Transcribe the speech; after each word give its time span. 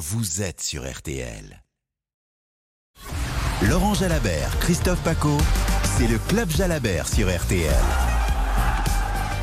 vous 0.00 0.40
êtes 0.40 0.62
sur 0.62 0.90
RTL. 0.90 1.62
Laurent 3.68 3.92
Jalabert, 3.92 4.58
Christophe 4.58 5.02
Paco, 5.02 5.36
c'est 5.84 6.06
le 6.06 6.16
Club 6.26 6.48
Jalabert 6.48 7.06
sur 7.06 7.28
RTL. 7.28 7.70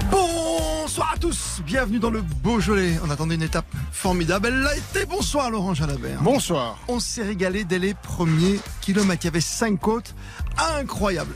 Bonsoir 0.10 1.14
à 1.14 1.18
tous, 1.20 1.62
bienvenue 1.64 2.00
dans 2.00 2.10
le 2.10 2.22
Beaujolais. 2.22 2.96
On 3.06 3.12
attendait 3.12 3.36
une 3.36 3.44
étape 3.44 3.68
formidable, 3.92 4.48
elle 4.48 4.62
l'a 4.62 4.76
été. 4.76 5.06
Bonsoir 5.06 5.52
Laurent 5.52 5.76
Jalabert. 5.76 6.24
Bonsoir. 6.24 6.80
On 6.88 7.00
s'est 7.00 7.22
régalé 7.22 7.64
dès 7.64 7.78
les 7.78 7.94
premiers 7.94 8.60
kilomètres. 8.82 9.26
Il 9.26 9.28
y 9.28 9.30
avait 9.30 9.42
cinq 9.42 9.80
côtes 9.80 10.16
incroyables. 10.58 11.36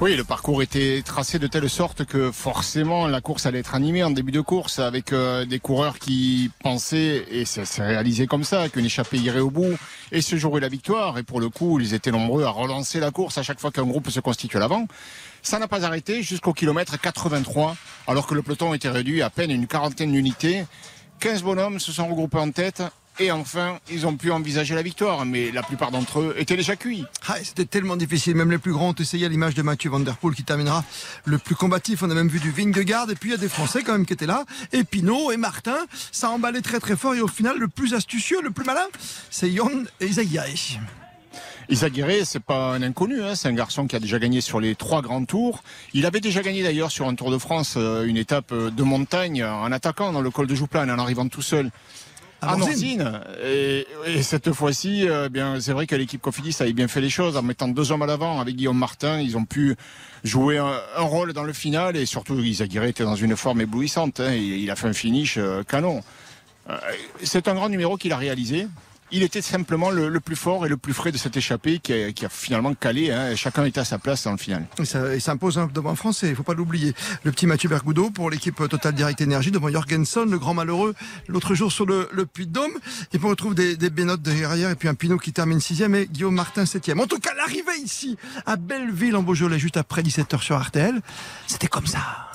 Oui, 0.00 0.14
le 0.14 0.22
parcours 0.22 0.62
était 0.62 1.02
tracé 1.04 1.40
de 1.40 1.48
telle 1.48 1.68
sorte 1.68 2.04
que 2.04 2.30
forcément 2.30 3.08
la 3.08 3.20
course 3.20 3.46
allait 3.46 3.58
être 3.58 3.74
animée 3.74 4.04
en 4.04 4.10
début 4.10 4.30
de 4.30 4.40
course 4.40 4.78
avec 4.78 5.12
euh, 5.12 5.44
des 5.44 5.58
coureurs 5.58 5.98
qui 5.98 6.52
pensaient, 6.62 7.24
et 7.32 7.44
ça 7.44 7.64
s'est 7.64 7.84
réalisé 7.84 8.28
comme 8.28 8.44
ça, 8.44 8.68
qu'une 8.68 8.84
échappée 8.84 9.18
irait 9.18 9.40
au 9.40 9.50
bout 9.50 9.76
et 10.12 10.20
se 10.22 10.36
jouerait 10.36 10.60
la 10.60 10.68
victoire. 10.68 11.18
Et 11.18 11.24
pour 11.24 11.40
le 11.40 11.48
coup, 11.48 11.80
ils 11.80 11.94
étaient 11.94 12.12
nombreux 12.12 12.44
à 12.44 12.50
relancer 12.50 13.00
la 13.00 13.10
course 13.10 13.38
à 13.38 13.42
chaque 13.42 13.58
fois 13.58 13.72
qu'un 13.72 13.86
groupe 13.86 14.08
se 14.08 14.20
constitue 14.20 14.56
à 14.56 14.60
l'avant. 14.60 14.86
Ça 15.42 15.58
n'a 15.58 15.66
pas 15.66 15.84
arrêté 15.84 16.22
jusqu'au 16.22 16.52
kilomètre 16.52 17.00
83, 17.00 17.76
alors 18.06 18.28
que 18.28 18.36
le 18.36 18.42
peloton 18.42 18.74
était 18.74 18.90
réduit 18.90 19.20
à 19.22 19.30
peine 19.30 19.50
une 19.50 19.66
quarantaine 19.66 20.12
d'unités. 20.12 20.64
15 21.18 21.42
bonhommes 21.42 21.80
se 21.80 21.90
sont 21.90 22.06
regroupés 22.06 22.38
en 22.38 22.52
tête 22.52 22.84
et 23.20 23.32
enfin, 23.32 23.78
ils 23.90 24.06
ont 24.06 24.16
pu 24.16 24.30
envisager 24.30 24.74
la 24.74 24.82
victoire, 24.82 25.24
mais 25.24 25.50
la 25.50 25.62
plupart 25.62 25.90
d'entre 25.90 26.20
eux 26.20 26.34
étaient 26.38 26.56
déjà 26.56 26.76
cuits. 26.76 27.04
Ah, 27.26 27.36
C'était 27.42 27.64
tellement 27.64 27.96
difficile, 27.96 28.34
même 28.36 28.50
les 28.50 28.58
plus 28.58 28.72
grands 28.72 28.90
ont 28.90 28.94
essayé 28.94 29.26
à 29.26 29.28
l'image 29.28 29.54
de 29.54 29.62
Mathieu 29.62 29.90
Van 29.90 30.00
Der 30.00 30.16
Poel 30.16 30.34
qui 30.34 30.44
terminera 30.44 30.84
le 31.24 31.38
plus 31.38 31.54
combatif. 31.54 32.02
On 32.02 32.10
a 32.10 32.14
même 32.14 32.28
vu 32.28 32.38
du 32.38 32.50
Vingegaard, 32.50 33.10
et 33.10 33.14
puis 33.14 33.30
il 33.30 33.32
y 33.32 33.34
a 33.34 33.38
des 33.38 33.48
Français 33.48 33.82
quand 33.82 33.92
même 33.92 34.06
qui 34.06 34.12
étaient 34.12 34.26
là, 34.26 34.44
et 34.72 34.84
Pinot 34.84 35.32
et 35.32 35.36
Martin. 35.36 35.78
Ça 36.12 36.28
a 36.28 36.30
emballé 36.30 36.62
très 36.62 36.80
très 36.80 36.96
fort, 36.96 37.14
et 37.14 37.20
au 37.20 37.28
final, 37.28 37.58
le 37.58 37.68
plus 37.68 37.94
astucieux, 37.94 38.40
le 38.42 38.50
plus 38.50 38.64
malin, 38.64 38.86
c'est 39.30 39.50
Yon 39.50 39.84
et 40.00 40.06
Isaguirre. 40.06 40.80
Isaguirre, 41.68 42.24
c'est 42.24 42.42
pas 42.42 42.72
un 42.72 42.82
inconnu, 42.82 43.22
hein. 43.22 43.34
c'est 43.34 43.48
un 43.48 43.52
garçon 43.52 43.86
qui 43.86 43.94
a 43.94 44.00
déjà 44.00 44.18
gagné 44.18 44.40
sur 44.40 44.58
les 44.58 44.74
trois 44.74 45.02
grands 45.02 45.24
tours. 45.24 45.62
Il 45.92 46.06
avait 46.06 46.20
déjà 46.20 46.40
gagné 46.40 46.62
d'ailleurs 46.62 46.90
sur 46.90 47.06
un 47.08 47.14
Tour 47.14 47.30
de 47.30 47.36
France 47.36 47.74
euh, 47.76 48.04
une 48.04 48.16
étape 48.16 48.52
euh, 48.52 48.70
de 48.70 48.82
montagne 48.82 49.44
en 49.44 49.70
attaquant 49.70 50.12
dans 50.12 50.22
le 50.22 50.30
col 50.30 50.46
de 50.46 50.54
Jouplan 50.54 50.88
en 50.88 50.98
arrivant 50.98 51.28
tout 51.28 51.42
seul 51.42 51.70
à 52.40 52.56
Morzine. 52.56 53.20
Et, 53.42 53.86
et, 54.06 54.22
cette 54.22 54.52
fois-ci, 54.52 55.08
euh, 55.08 55.28
bien, 55.28 55.60
c'est 55.60 55.72
vrai 55.72 55.86
que 55.86 55.96
l'équipe 55.96 56.20
Cofidis 56.20 56.56
avait 56.60 56.72
bien 56.72 56.88
fait 56.88 57.00
les 57.00 57.10
choses 57.10 57.36
en 57.36 57.42
mettant 57.42 57.68
deux 57.68 57.92
hommes 57.92 58.02
à 58.02 58.06
l'avant 58.06 58.40
avec 58.40 58.56
Guillaume 58.56 58.78
Martin. 58.78 59.20
Ils 59.20 59.36
ont 59.36 59.44
pu 59.44 59.76
jouer 60.24 60.58
un, 60.58 61.02
rôle 61.02 61.32
dans 61.32 61.44
le 61.44 61.52
final 61.52 61.96
et 61.96 62.06
surtout 62.06 62.38
Isaguirre 62.38 62.84
était 62.84 63.04
dans 63.04 63.16
une 63.16 63.36
forme 63.36 63.60
éblouissante. 63.60 64.20
Hein. 64.20 64.34
Il, 64.34 64.58
il, 64.58 64.70
a 64.70 64.76
fait 64.76 64.88
un 64.88 64.92
finish 64.92 65.36
euh, 65.38 65.62
canon. 65.64 66.02
Euh, 66.70 66.76
c'est 67.22 67.48
un 67.48 67.54
grand 67.54 67.68
numéro 67.68 67.96
qu'il 67.96 68.12
a 68.12 68.16
réalisé 68.16 68.68
il 69.10 69.22
était 69.22 69.42
simplement 69.42 69.90
le, 69.90 70.08
le, 70.08 70.20
plus 70.20 70.36
fort 70.36 70.66
et 70.66 70.68
le 70.68 70.76
plus 70.76 70.92
frais 70.92 71.12
de 71.12 71.18
cette 71.18 71.36
échappée 71.36 71.78
qui 71.78 71.92
a, 71.92 72.12
qui 72.12 72.24
a 72.24 72.28
finalement 72.28 72.74
calé. 72.74 73.10
Hein, 73.10 73.34
chacun 73.36 73.64
était 73.64 73.80
à 73.80 73.84
sa 73.84 73.98
place 73.98 74.24
dans 74.24 74.32
le 74.32 74.38
final. 74.38 74.66
Et 74.78 74.84
ça, 74.84 75.14
il 75.14 75.20
s'impose 75.20 75.60
devant 75.72 75.90
un 75.90 75.94
Français, 75.94 76.26
il 76.26 76.30
ne 76.30 76.34
faut 76.36 76.42
pas 76.42 76.54
l'oublier. 76.54 76.94
Le 77.24 77.32
petit 77.32 77.46
Mathieu 77.46 77.68
Bergoudot 77.68 78.10
pour 78.10 78.30
l'équipe 78.30 78.56
Total 78.68 78.92
Direct 78.92 79.20
Énergie 79.20 79.50
devant 79.50 79.68
Jorgensen, 79.68 80.30
le 80.30 80.38
grand 80.38 80.54
malheureux, 80.54 80.94
l'autre 81.26 81.54
jour 81.54 81.72
sur 81.72 81.86
le, 81.86 82.08
le 82.12 82.26
Puy 82.26 82.46
de 82.46 82.52
Dôme. 82.52 82.72
Et 83.12 83.18
puis 83.18 83.26
on 83.26 83.30
retrouve 83.30 83.54
des, 83.54 83.76
des 83.76 83.90
bénotes 83.90 84.22
derrière 84.22 84.70
et 84.70 84.74
puis 84.74 84.88
un 84.88 84.94
Pinot 84.94 85.18
qui 85.18 85.32
termine 85.32 85.60
sixième 85.60 85.94
et 85.94 86.06
Guillaume 86.06 86.34
Martin 86.34 86.66
septième. 86.66 87.00
En 87.00 87.06
tout 87.06 87.18
cas, 87.18 87.34
l'arrivée 87.34 87.78
ici 87.82 88.16
à 88.46 88.56
Belleville 88.56 89.16
en 89.16 89.22
Beaujolais 89.22 89.58
juste 89.58 89.76
après 89.76 90.02
17h 90.02 90.40
sur 90.42 90.60
RTL, 90.60 91.00
c'était 91.46 91.68
comme 91.68 91.86
ça. 91.86 92.28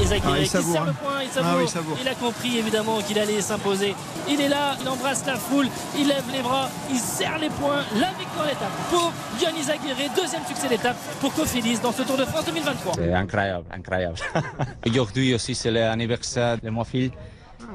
Isaac 0.00 0.22
ah, 0.26 0.38
il, 0.38 0.48
savoure, 0.48 0.80
hein. 0.80 0.86
le 0.86 0.92
point, 0.92 1.22
il, 1.22 1.28
ah, 1.40 1.54
oui, 1.56 1.68
savoure. 1.68 1.96
il 2.00 2.08
a 2.08 2.14
compris 2.14 2.58
évidemment 2.58 3.00
qu'il 3.00 3.18
allait 3.18 3.40
s'imposer. 3.40 3.94
Il 4.28 4.40
est 4.40 4.48
là, 4.48 4.76
il 4.80 4.88
embrasse 4.88 5.24
la 5.26 5.36
foule, 5.36 5.68
il 5.96 6.10
lève 6.14 6.30
les 6.32 6.42
bras, 6.42 6.70
il 6.90 6.98
serre 6.98 7.38
les 7.38 7.48
poings. 7.50 7.82
La 7.98 8.10
victoire 8.12 8.46
d'étape 8.46 8.72
pour 8.88 9.12
Yann 9.40 9.56
Izaguirre, 9.56 9.96
deuxième 10.14 10.44
succès 10.46 10.68
d'étape 10.68 10.96
pour 11.20 11.34
Cofidis 11.34 11.78
dans 11.80 11.90
ce 11.90 12.02
Tour 12.02 12.16
de 12.16 12.24
France 12.24 12.44
2023. 12.46 12.92
C'est 12.94 13.12
incroyable, 13.12 13.66
incroyable. 13.72 14.14
Aujourd'hui 14.86 15.34
aussi 15.34 15.54
c'est 15.56 15.72
l'anniversaire 15.72 16.58
de 16.58 16.70
mon 16.70 16.84
fils, 16.84 17.10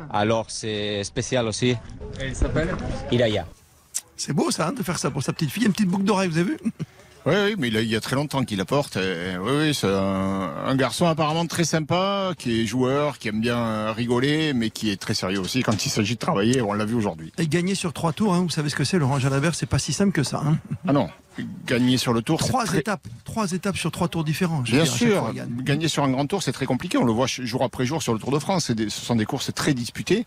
alors 0.09 0.45
c'est 0.47 1.03
spécial 1.03 1.47
aussi. 1.47 1.71
Et 2.21 2.27
il 2.27 2.35
s'appelle 2.35 2.69
Iraya. 3.11 3.45
C'est 4.15 4.33
beau 4.33 4.51
ça, 4.51 4.67
hein, 4.67 4.71
de 4.71 4.83
faire 4.83 4.97
ça 4.97 5.11
pour 5.11 5.23
sa 5.23 5.33
petite 5.33 5.51
fille, 5.51 5.65
une 5.65 5.73
petite 5.73 5.89
boucle 5.89 6.05
d'oreille, 6.05 6.29
vous 6.29 6.37
avez 6.37 6.51
vu? 6.51 6.59
Oui, 7.25 7.33
oui, 7.45 7.55
mais 7.57 7.67
il, 7.67 7.89
y 7.89 7.95
a 7.95 8.01
très 8.01 8.15
longtemps 8.15 8.43
qu'il 8.43 8.61
apporte. 8.61 8.97
Et, 8.97 9.37
oui, 9.37 9.51
oui, 9.57 9.73
c'est 9.73 9.87
un, 9.87 10.51
un, 10.65 10.75
garçon 10.75 11.05
apparemment 11.05 11.45
très 11.45 11.63
sympa, 11.63 12.33
qui 12.37 12.61
est 12.61 12.65
joueur, 12.65 13.17
qui 13.17 13.27
aime 13.27 13.41
bien 13.41 13.91
rigoler, 13.91 14.53
mais 14.53 14.69
qui 14.69 14.89
est 14.89 14.97
très 14.97 15.13
sérieux 15.13 15.39
aussi 15.39 15.61
quand 15.63 15.85
il 15.85 15.89
s'agit 15.89 16.15
de 16.15 16.19
travailler. 16.19 16.61
On 16.61 16.73
l'a 16.73 16.85
vu 16.85 16.95
aujourd'hui. 16.95 17.31
Et 17.37 17.47
gagner 17.47 17.75
sur 17.75 17.93
trois 17.93 18.13
tours, 18.13 18.33
hein, 18.33 18.41
vous 18.41 18.49
savez 18.49 18.69
ce 18.69 18.75
que 18.75 18.83
c'est, 18.83 18.97
Laurent 18.97 19.19
Jalabert, 19.19 19.55
c'est 19.55 19.65
pas 19.65 19.79
si 19.79 19.93
simple 19.93 20.11
que 20.11 20.23
ça. 20.23 20.41
Hein. 20.45 20.57
Ah 20.87 20.93
non, 20.93 21.09
gagner 21.65 21.97
sur 21.97 22.13
le 22.13 22.21
tour. 22.21 22.39
Trois 22.39 22.65
très... 22.65 22.79
étapes, 22.79 23.07
trois 23.23 23.51
étapes 23.51 23.77
sur 23.77 23.91
trois 23.91 24.07
tours 24.07 24.23
différents. 24.23 24.61
Bien 24.61 24.85
sûr, 24.85 25.33
gagner 25.61 25.87
sur 25.87 26.03
un 26.03 26.11
grand 26.11 26.25
tour, 26.25 26.43
c'est 26.43 26.51
très 26.51 26.65
compliqué. 26.65 26.97
On 26.97 27.05
le 27.05 27.11
voit 27.11 27.27
jour 27.27 27.63
après 27.63 27.85
jour 27.85 28.01
sur 28.01 28.13
le 28.13 28.19
Tour 28.19 28.31
de 28.31 28.39
France. 28.39 28.71
Des, 28.71 28.89
ce 28.89 29.01
sont 29.05 29.15
des 29.15 29.25
courses 29.25 29.53
très 29.53 29.73
disputées. 29.73 30.25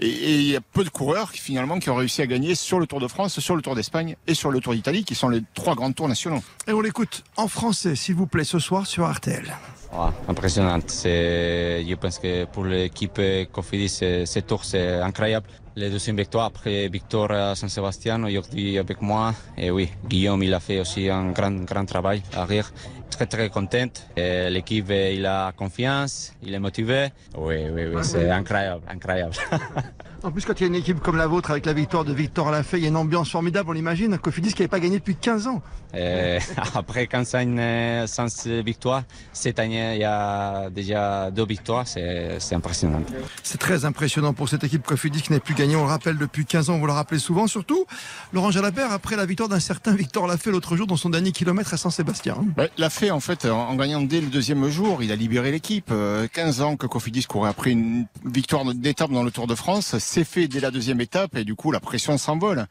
Et 0.00 0.34
il 0.34 0.46
y 0.46 0.56
a 0.56 0.60
peu 0.60 0.84
de 0.84 0.88
coureurs 0.88 1.32
qui 1.32 1.40
finalement 1.40 1.78
qui 1.78 1.90
ont 1.90 1.94
réussi 1.94 2.22
à 2.22 2.26
gagner 2.26 2.54
sur 2.54 2.78
le 2.78 2.86
Tour 2.86 3.00
de 3.00 3.08
France, 3.08 3.40
sur 3.40 3.56
le 3.56 3.62
Tour 3.62 3.74
d'Espagne 3.74 4.16
et 4.26 4.34
sur 4.34 4.50
le 4.50 4.60
Tour 4.60 4.74
d'Italie, 4.74 5.04
qui 5.04 5.14
sont 5.14 5.28
les 5.28 5.42
trois 5.54 5.74
grands 5.74 5.92
tours 5.92 6.08
nationaux. 6.08 6.42
Et 6.68 6.72
on 6.72 6.80
l'écoute 6.80 7.24
en 7.36 7.48
français, 7.48 7.96
s'il 7.96 8.14
vous 8.14 8.26
plaît, 8.26 8.44
ce 8.44 8.58
soir 8.58 8.86
sur 8.86 9.10
RTL. 9.10 9.54
Oh, 9.92 10.08
impressionnante. 10.28 10.90
Je 11.04 11.94
pense 11.94 12.18
que 12.18 12.44
pour 12.46 12.64
l'équipe 12.64 13.20
Cofidis, 13.52 13.88
ce 13.88 14.40
tour, 14.40 14.64
c'est 14.64 15.00
incroyable. 15.00 15.46
Les 15.74 15.90
deuxièmes 15.90 16.16
victoires 16.16 16.46
après 16.46 16.88
victoire 16.88 17.30
à 17.30 17.54
Saint-Sébastien 17.54 18.24
aujourd'hui 18.24 18.78
avec 18.78 19.02
moi. 19.02 19.34
Et 19.58 19.70
oui, 19.70 19.90
Guillaume, 20.08 20.42
il 20.42 20.54
a 20.54 20.60
fait 20.60 20.80
aussi 20.80 21.10
un 21.10 21.32
grand, 21.32 21.64
grand 21.64 21.84
travail 21.84 22.22
à 22.34 22.44
rire. 22.46 22.72
Très, 23.10 23.26
très 23.26 23.48
contente. 23.48 24.06
L'équipe, 24.16 24.90
il 24.90 25.26
a 25.26 25.52
confiance, 25.52 26.32
il 26.42 26.54
est 26.54 26.58
motivé. 26.58 27.08
Oui, 27.36 27.56
oui, 27.72 27.82
oui, 27.92 28.02
c'est 28.02 28.30
incroyable, 28.30 28.82
incroyable. 28.88 29.34
En 30.22 30.32
plus, 30.32 30.44
quand 30.44 30.58
il 30.58 30.62
y 30.62 30.64
a 30.64 30.66
une 30.66 30.74
équipe 30.74 30.98
comme 30.98 31.16
la 31.16 31.28
vôtre, 31.28 31.52
avec 31.52 31.66
la 31.66 31.72
victoire 31.72 32.04
de 32.04 32.12
Victor 32.12 32.50
Lafay, 32.50 32.78
il 32.78 32.82
y 32.82 32.86
a 32.86 32.88
une 32.88 32.96
ambiance 32.96 33.30
formidable, 33.30 33.70
on 33.70 33.72
l'imagine. 33.72 34.12
Un 34.12 34.18
Cofidis 34.18 34.54
qui 34.54 34.62
n'avait 34.62 34.68
pas 34.68 34.80
gagné 34.80 34.98
depuis 34.98 35.14
15 35.14 35.46
ans. 35.46 35.62
Et 35.94 36.38
après 36.74 37.06
15 37.06 37.34
ans 37.36 38.06
sans 38.08 38.46
victoire, 38.64 39.04
cette 39.32 39.60
année, 39.60 39.94
il 39.94 40.00
y 40.00 40.04
a 40.04 40.68
déjà 40.70 41.30
deux 41.30 41.46
victoires. 41.46 41.86
C'est 41.86 42.54
impressionnant. 42.54 43.02
C'est 43.44 43.58
très 43.58 43.84
impressionnant 43.84 44.32
pour 44.32 44.48
cette 44.48 44.64
équipe 44.64 44.82
Cofidis 44.82 45.22
qui 45.22 45.32
n'a 45.32 45.38
plus 45.38 45.54
gagné, 45.54 45.76
on 45.76 45.82
le 45.84 45.90
rappelle, 45.90 46.18
depuis 46.18 46.44
15 46.44 46.70
ans. 46.70 46.78
Vous 46.78 46.86
le 46.86 46.92
rappelez 46.92 47.20
souvent, 47.20 47.46
surtout 47.46 47.86
Laurent 48.32 48.50
Jalabert, 48.50 48.90
après 48.90 49.14
la 49.14 49.26
victoire 49.26 49.48
d'un 49.48 49.60
certain 49.60 49.94
Victor 49.94 50.26
Lafay 50.26 50.50
l'autre 50.50 50.76
jour 50.76 50.88
dans 50.88 50.96
son 50.96 51.10
dernier 51.10 51.30
kilomètre 51.30 51.72
à 51.72 51.76
Saint-Sébastien. 51.76 52.36
Ouais, 52.58 52.70
En 53.10 53.20
fait, 53.20 53.44
en 53.44 53.74
gagnant 53.74 54.00
dès 54.00 54.22
le 54.22 54.28
deuxième 54.28 54.66
jour, 54.70 55.02
il 55.02 55.12
a 55.12 55.16
libéré 55.16 55.50
l'équipe. 55.50 55.92
15 56.32 56.62
ans 56.62 56.76
que 56.76 56.86
Cofidis 56.86 57.24
courait 57.24 57.50
après 57.50 57.70
une 57.70 58.06
victoire 58.24 58.64
d'étape 58.74 59.10
dans 59.10 59.22
le 59.22 59.30
Tour 59.30 59.46
de 59.46 59.54
France 59.54 59.98
c'est 59.98 60.24
fait 60.24 60.48
dès 60.48 60.60
la 60.60 60.70
deuxième 60.70 61.02
étape 61.02 61.36
et 61.36 61.44
du 61.44 61.54
coup 61.54 61.70
la 61.70 61.80
pression 61.80 62.16
s'envole. 62.16 62.66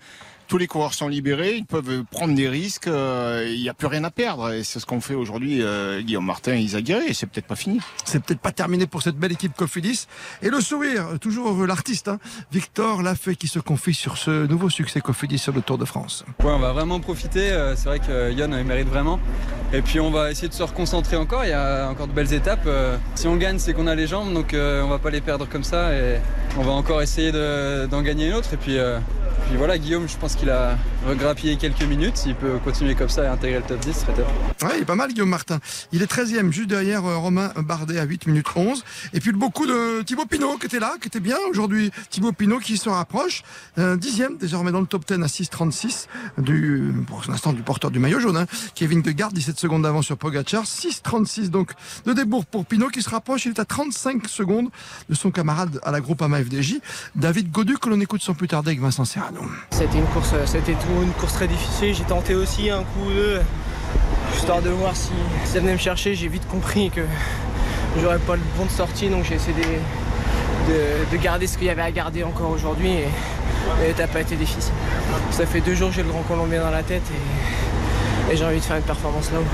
Tous 0.48 0.58
les 0.58 0.68
coureurs 0.68 0.94
sont 0.94 1.08
libérés, 1.08 1.56
ils 1.56 1.66
peuvent 1.66 2.04
prendre 2.10 2.36
des 2.36 2.48
risques, 2.48 2.88
euh, 2.88 3.46
il 3.48 3.62
n'y 3.62 3.70
a 3.70 3.74
plus 3.74 3.88
rien 3.88 4.04
à 4.04 4.12
perdre. 4.12 4.52
Et 4.52 4.64
c'est 4.64 4.80
ce 4.80 4.86
qu'on 4.86 5.02
fait 5.02 5.16
aujourd'hui, 5.16 5.62
euh, 5.62 6.02
Guillaume 6.02 6.26
Martin 6.26 6.54
et 6.54 6.60
Isaguirre, 6.60 7.02
et 7.08 7.14
c'est 7.14 7.26
peut-être 7.26 7.48
pas 7.48 7.56
fini. 7.56 7.80
C'est 8.04 8.24
peut-être 8.24 8.40
pas 8.40 8.52
terminé 8.52 8.86
pour 8.86 9.02
cette 9.02 9.16
belle 9.16 9.32
équipe 9.32 9.54
Cofidis. 9.56 10.08
Et 10.42 10.50
le 10.50 10.62
sourire, 10.62 11.08
toujours 11.20 11.50
heureux, 11.50 11.66
l'artiste, 11.66 12.08
hein, 12.08 12.20
Victor 12.52 13.02
Lafay 13.02 13.36
qui 13.36 13.48
se 13.48 13.60
confie 13.60 13.94
sur 13.94 14.18
ce 14.18 14.46
nouveau 14.46 14.70
succès 14.70 15.02
Cofidis 15.02 15.40
sur 15.40 15.54
le 15.54 15.62
Tour 15.62 15.78
de 15.78 15.86
France. 15.86 16.26
Ouais, 16.44 16.52
on 16.52 16.60
va 16.60 16.74
vraiment 16.74 17.00
profiter, 17.00 17.50
c'est 17.76 17.86
vrai 17.86 18.00
que 18.00 18.32
Yann 18.32 18.56
il 18.58 18.66
mérite 18.66 18.88
vraiment. 18.88 19.20
Et 19.74 19.82
puis 19.82 20.00
on 20.00 20.12
va 20.12 20.32
essayer 20.32 20.48
de 20.48 20.54
se 20.54 20.64
reconcentrer 20.64 21.18
encore, 21.18 21.44
il 21.44 21.50
y 21.50 21.54
a 21.54 21.90
encore 21.90 22.08
de 22.08 22.14
belles 22.14 22.34
étapes. 22.34 22.68
Si 23.16 23.28
on 23.28 23.36
gagne, 23.36 23.60
c'est 23.60 23.74
qu'on 23.74 23.88
a 23.88 23.96
les 23.96 24.08
jambes, 24.08 24.34
donc 24.34 24.54
on 24.54 24.88
va 24.88 25.00
pas 25.00 25.10
les 25.10 25.22
perdre 25.22 25.48
comme 25.48 25.64
ça. 25.64 25.94
Et 25.94 26.20
on 26.58 26.64
va 26.64 26.72
encore 26.72 27.02
essayer 27.02 27.32
d'en 27.32 27.38
de, 27.38 28.02
gagner 28.02 28.28
une 28.28 28.34
autre. 28.34 28.54
Et 28.54 28.58
puis, 28.58 28.78
euh, 28.78 29.00
puis 29.48 29.58
voilà, 29.58 29.78
Guillaume, 29.78 30.08
je 30.08 30.18
pense 30.18 30.35
qu'il 30.36 30.50
a 30.50 30.78
regrappillé 31.08 31.58
quelques 31.58 31.84
minutes. 31.84 32.18
S'il 32.18 32.36
peut 32.36 32.60
continuer 32.64 32.96
comme 32.96 33.10
ça 33.10 33.24
et 33.24 33.28
intégrer 33.28 33.60
le 33.60 33.66
top 33.66 33.80
10, 33.80 33.94
ce 33.94 34.00
serait 34.02 34.14
top. 34.14 34.28
Ouais, 34.64 34.78
il 34.78 34.82
est 34.82 34.86
pas 34.86 34.96
mal, 34.96 35.12
Guillaume 35.12 35.30
Martin. 35.30 35.60
Il 35.92 36.02
est 36.02 36.12
13e, 36.12 36.52
juste 36.52 36.70
derrière 36.70 37.06
euh, 37.06 37.18
Romain 37.18 37.52
Bardet 37.58 38.00
à 38.00 38.04
8 38.04 38.28
minutes 38.28 38.48
11. 38.56 38.84
Et 39.14 39.20
puis 39.20 39.32
beaucoup 39.32 39.66
de 39.66 40.02
Thibaut 40.02 40.26
Pinot 40.26 40.58
qui 40.58 40.66
était 40.68 40.80
là, 40.80 40.96
qui 41.02 41.08
était 41.08 41.20
bien 41.20 41.38
aujourd'hui. 41.50 41.92
Thibaut 42.10 42.32
Pinot 42.32 42.60
qui 42.60 42.78
se 42.78 42.90
rapproche. 42.90 43.44
Euh, 43.78 43.98
dixième, 43.98 44.38
désormais 44.38 44.72
dans 44.72 44.82
le 44.82 44.88
top 44.88 45.06
10 45.08 45.14
à 45.14 45.28
6,36 45.28 46.08
du, 46.38 46.94
pour 47.08 47.24
l'instant, 47.28 47.54
du 47.54 47.62
porteur 47.62 47.92
du 47.92 48.00
maillot 48.00 48.20
jaune. 48.20 48.38
Hein. 48.38 48.46
Kevin 48.76 49.02
de 49.02 49.12
Garde, 49.12 49.34
17 49.34 49.60
secondes 49.60 49.84
d'avant 49.84 50.02
sur 50.02 50.18
Pogacar. 50.18 50.64
6,36 50.64 51.50
donc 51.50 51.72
de 52.06 52.14
débours 52.14 52.46
pour 52.46 52.66
Pinot 52.66 52.90
qui 52.90 53.02
se 53.02 53.10
rapproche. 53.10 53.46
Il 53.46 53.52
est 53.52 53.60
à 53.60 53.66
35 53.66 54.28
secondes 54.28 54.70
de 55.10 55.16
son 55.16 55.32
camarade 55.32 55.80
à 55.84 55.92
la 55.92 56.02
groupe 56.02 56.22
AMA 56.22 56.44
FDJ, 56.44 56.80
David 57.16 57.52
Godu, 57.52 57.78
que 57.78 57.90
l'on 57.90 58.00
écoute 58.00 58.22
sans 58.22 58.34
plus 58.34 58.48
tarder 58.48 58.72
avec 58.72 58.82
Vincent 58.82 59.06
Serrano. 59.06 59.42
C'était 59.72 59.98
une 59.98 60.06
course, 60.08 60.25
c'était 60.46 60.74
tout 60.74 61.04
une 61.04 61.12
course 61.12 61.34
très 61.34 61.48
difficile. 61.48 61.94
J'ai 61.94 62.04
tenté 62.04 62.36
aussi 62.36 62.70
un 62.70 62.80
coup 62.84 63.08
ou 63.08 63.14
deux, 63.14 63.42
histoire 64.36 64.62
de 64.62 64.70
voir 64.70 64.96
si 64.96 65.12
ça 65.46 65.60
venait 65.60 65.74
me 65.74 65.78
chercher. 65.78 66.16
J'ai 66.16 66.28
vite 66.28 66.48
compris 66.48 66.90
que 66.90 67.02
j'aurais 68.02 68.20
pas 68.20 68.36
le 68.36 68.42
bon 68.58 68.66
de 68.66 68.72
sortie, 68.72 69.10
donc 69.10 69.26
j'ai 69.26 69.36
essayé 69.36 69.54
de, 69.54 70.74
de, 70.74 71.12
de, 71.18 71.24
garder 71.24 71.48
ce 71.48 71.58
qu'il 71.58 71.68
y 71.68 71.70
avait 71.70 71.82
à 71.82 71.92
garder 71.92 72.24
encore 72.24 72.52
aujourd'hui. 72.52 72.92
Et 72.92 73.08
Mais 73.80 73.88
l'étape 73.88 74.16
a 74.16 74.22
été 74.22 74.36
difficile. 74.36 74.74
Ça 75.32 75.46
fait 75.46 75.62
deux 75.62 75.76
jours 75.76 75.90
que 75.90 75.96
j'ai 75.96 76.04
le 76.04 76.10
Grand 76.10 76.24
Colombien 76.24 76.62
dans 76.62 76.72
la 76.72 76.84
tête 76.84 77.04
et, 78.30 78.34
et 78.34 78.38
j'ai 78.38 78.46
envie 78.46 78.60
de 78.60 78.62
faire 78.62 78.78
une 78.78 78.84
performance 78.84 79.32
là-haut. 79.32 79.46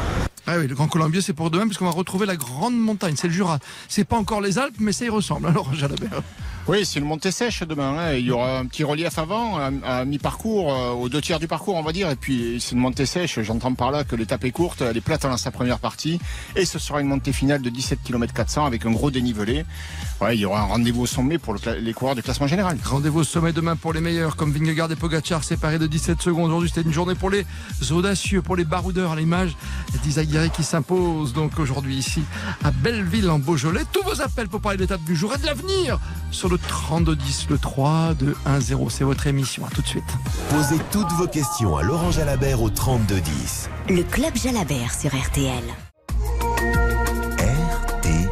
Ah 0.47 0.55
oui, 0.57 0.67
le 0.67 0.75
Grand 0.75 0.87
Colombier, 0.87 1.21
c'est 1.21 1.33
pour 1.33 1.51
demain, 1.51 1.65
puisqu'on 1.65 1.85
va 1.85 1.91
retrouver 1.91 2.25
la 2.25 2.35
grande 2.35 2.77
montagne, 2.77 3.13
c'est 3.15 3.27
le 3.27 3.33
Jura. 3.33 3.59
C'est 3.87 4.03
pas 4.03 4.17
encore 4.17 4.41
les 4.41 4.57
Alpes, 4.57 4.75
mais 4.79 4.91
ça 4.91 5.05
y 5.05 5.09
ressemble. 5.09 5.47
Alors, 5.47 5.73
Jalabert. 5.73 6.21
Oui, 6.67 6.85
c'est 6.85 6.99
une 6.99 7.05
montée 7.05 7.31
sèche 7.31 7.63
demain. 7.63 7.97
hein. 7.97 8.13
Il 8.13 8.25
y 8.25 8.31
aura 8.31 8.59
un 8.59 8.65
petit 8.67 8.83
relief 8.83 9.17
avant, 9.17 9.57
à, 9.83 10.05
mi-parcours, 10.05 10.71
euh, 10.73 10.91
aux 10.91 11.09
deux 11.09 11.19
tiers 11.19 11.39
du 11.39 11.47
parcours, 11.47 11.75
on 11.75 11.81
va 11.81 11.91
dire. 11.91 12.09
Et 12.09 12.15
puis, 12.15 12.57
c'est 12.61 12.73
une 12.73 12.81
montée 12.81 13.07
sèche. 13.07 13.39
J'entends 13.41 13.73
par 13.73 13.89
là 13.91 14.03
que 14.03 14.15
l'étape 14.15 14.45
est 14.45 14.51
courte. 14.51 14.81
Elle 14.81 14.95
est 14.95 15.01
plate 15.01 15.23
dans 15.23 15.37
sa 15.37 15.49
première 15.51 15.79
partie. 15.79 16.19
Et 16.55 16.65
ce 16.65 16.77
sera 16.77 17.01
une 17.01 17.07
montée 17.07 17.33
finale 17.33 17.61
de 17.63 17.69
17 17.69 17.99
km 18.03 18.31
400 18.33 18.65
avec 18.65 18.85
un 18.85 18.91
gros 18.91 19.09
dénivelé. 19.09 19.65
Ouais, 20.21 20.37
il 20.37 20.41
y 20.41 20.45
aura 20.45 20.61
un 20.61 20.65
rendez-vous 20.65 21.01
au 21.01 21.05
sommet 21.07 21.39
pour 21.39 21.55
les 21.79 21.93
coureurs 21.93 22.15
du 22.15 22.21
classement 22.21 22.47
général. 22.47 22.77
Rendez-vous 22.85 23.21
au 23.21 23.23
sommet 23.23 23.53
demain 23.53 23.75
pour 23.75 23.91
les 23.91 23.99
meilleurs, 24.01 24.35
comme 24.35 24.51
Vingegaard 24.53 24.91
et 24.91 24.95
Pogacar 24.95 25.43
séparés 25.43 25.79
de 25.79 25.87
17 25.87 26.21
secondes. 26.21 26.45
Aujourd'hui, 26.51 26.69
c'était 26.69 26.87
une 26.87 26.93
journée 26.93 27.15
pour 27.15 27.31
les 27.31 27.43
audacieux, 27.91 28.43
pour 28.43 28.55
les 28.55 28.65
baroudeurs. 28.65 29.11
À 29.13 29.15
l'image 29.15 29.57
d'Isaguirre 30.03 30.51
qui 30.51 30.63
s'impose 30.63 31.33
donc 31.33 31.57
aujourd'hui 31.59 31.95
ici 31.97 32.21
à 32.63 32.69
Belleville 32.71 33.29
en 33.31 33.39
Beaujolais. 33.39 33.81
Tous 33.91 34.03
vos 34.03 34.21
appels 34.21 34.47
pour 34.47 34.61
parler 34.61 34.77
de 34.77 34.83
l'étape 34.83 35.03
du 35.03 35.15
jour 35.15 35.33
et 35.33 35.39
de 35.39 35.45
l'avenir 35.47 35.99
sur 36.29 36.50
le 36.51 36.57
3210, 36.57 37.47
le 37.49 37.57
3, 37.57 38.13
2, 38.15 38.35
1, 38.45 38.59
0. 38.59 38.89
C'est 38.89 39.03
votre 39.05 39.25
émission. 39.27 39.65
À 39.65 39.69
tout 39.69 39.81
de 39.81 39.87
suite. 39.87 40.03
Posez 40.49 40.79
toutes 40.91 41.11
vos 41.13 41.27
questions 41.27 41.77
à 41.77 41.83
Laurent 41.83 42.11
Jalabert 42.11 42.61
au 42.61 42.69
3210. 42.69 43.69
Le 43.89 44.03
Club 44.03 44.35
Jalabert 44.35 44.93
sur 44.93 45.11
RTL. 45.15 45.63
RTL. 47.39 48.29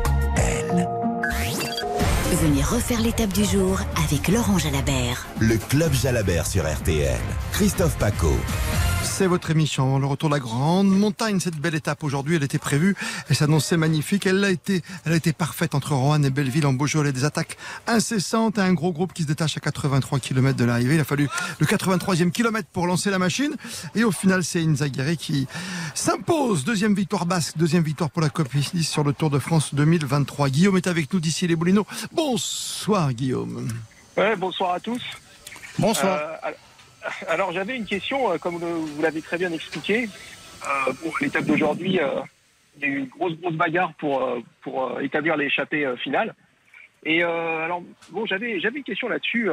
Venez 2.41 2.61
refaire 2.61 3.01
l'étape 3.01 3.31
du 3.33 3.45
jour 3.45 3.79
avec 4.05 4.27
Laurent 4.27 4.57
Jalabert. 4.57 5.25
Le 5.39 5.57
Club 5.57 5.93
Jalabert 5.93 6.45
sur 6.45 6.69
RTL. 6.69 7.19
Christophe 7.53 7.97
Paco. 7.97 8.33
C'est 9.19 9.27
votre 9.27 9.51
émission. 9.51 9.99
Le 9.99 10.05
retour 10.05 10.29
de 10.29 10.35
la 10.35 10.39
grande 10.39 10.87
montagne, 10.87 11.41
cette 11.41 11.57
belle 11.57 11.75
étape 11.75 12.05
aujourd'hui, 12.05 12.37
elle 12.37 12.43
était 12.43 12.57
prévue. 12.57 12.95
Elle 13.27 13.35
s'annonçait 13.35 13.75
magnifique. 13.75 14.25
Elle 14.25 14.41
a 14.45 14.49
été, 14.49 14.81
elle 15.03 15.11
a 15.11 15.17
été 15.17 15.33
parfaite 15.33 15.75
entre 15.75 15.93
Roanne 15.93 16.23
et 16.23 16.29
Belleville 16.29 16.65
en 16.65 16.71
Beaujolais. 16.71 17.11
Des 17.11 17.25
attaques 17.25 17.57
incessantes 17.85 18.57
à 18.57 18.63
un 18.63 18.71
gros 18.71 18.93
groupe 18.93 19.11
qui 19.11 19.23
se 19.23 19.27
détache 19.27 19.57
à 19.57 19.59
83 19.59 20.19
km 20.19 20.57
de 20.57 20.63
l'arrivée. 20.63 20.95
Il 20.95 21.01
a 21.01 21.03
fallu 21.03 21.27
le 21.59 21.65
83e 21.65 22.31
kilomètre 22.31 22.69
pour 22.71 22.87
lancer 22.87 23.09
la 23.09 23.19
machine. 23.19 23.57
Et 23.93 24.05
au 24.05 24.13
final, 24.13 24.41
c'est 24.41 24.61
Inzaghi 24.61 25.17
qui 25.17 25.47
s'impose. 25.95 26.63
Deuxième 26.63 26.95
victoire 26.95 27.25
basque, 27.25 27.57
deuxième 27.57 27.83
victoire 27.83 28.11
pour 28.11 28.21
la 28.21 28.29
Copie 28.29 28.85
sur 28.85 29.03
le 29.03 29.11
Tour 29.11 29.29
de 29.31 29.39
France 29.39 29.75
2023. 29.75 30.47
Guillaume 30.47 30.77
est 30.77 30.87
avec 30.87 31.13
nous 31.13 31.19
d'ici 31.19 31.45
les 31.45 31.57
Boulineaux. 31.57 31.85
Bonsoir, 32.13 33.11
Guillaume. 33.11 33.67
Ouais, 34.15 34.37
bonsoir 34.37 34.75
à 34.75 34.79
tous. 34.79 35.01
Bonsoir. 35.77 36.21
Euh, 36.45 36.51
alors 37.27 37.51
j'avais 37.51 37.75
une 37.75 37.85
question, 37.85 38.31
euh, 38.31 38.37
comme 38.37 38.55
vous 38.55 39.01
l'avez 39.01 39.21
très 39.21 39.37
bien 39.37 39.51
expliqué. 39.51 40.09
Euh, 40.63 40.93
pour 41.01 41.17
l'étape 41.21 41.45
d'aujourd'hui, 41.45 41.99
euh, 41.99 42.19
il 42.75 42.81
y 42.81 42.85
a 42.85 42.87
eu 42.93 42.97
une 42.99 43.05
grosse 43.05 43.37
grosse 43.39 43.55
bagarre 43.55 43.93
pour 43.93 44.23
euh, 44.23 44.39
pour 44.61 44.85
euh, 44.85 44.99
établir 44.99 45.37
l'échappée 45.37 45.85
euh, 45.85 45.95
finale. 45.97 46.35
Et 47.05 47.23
alors 47.23 47.81
bon, 48.11 48.25
j'avais 48.25 48.59
j'avais 48.59 48.79
une 48.79 48.83
question 48.83 49.07
là-dessus. 49.07 49.49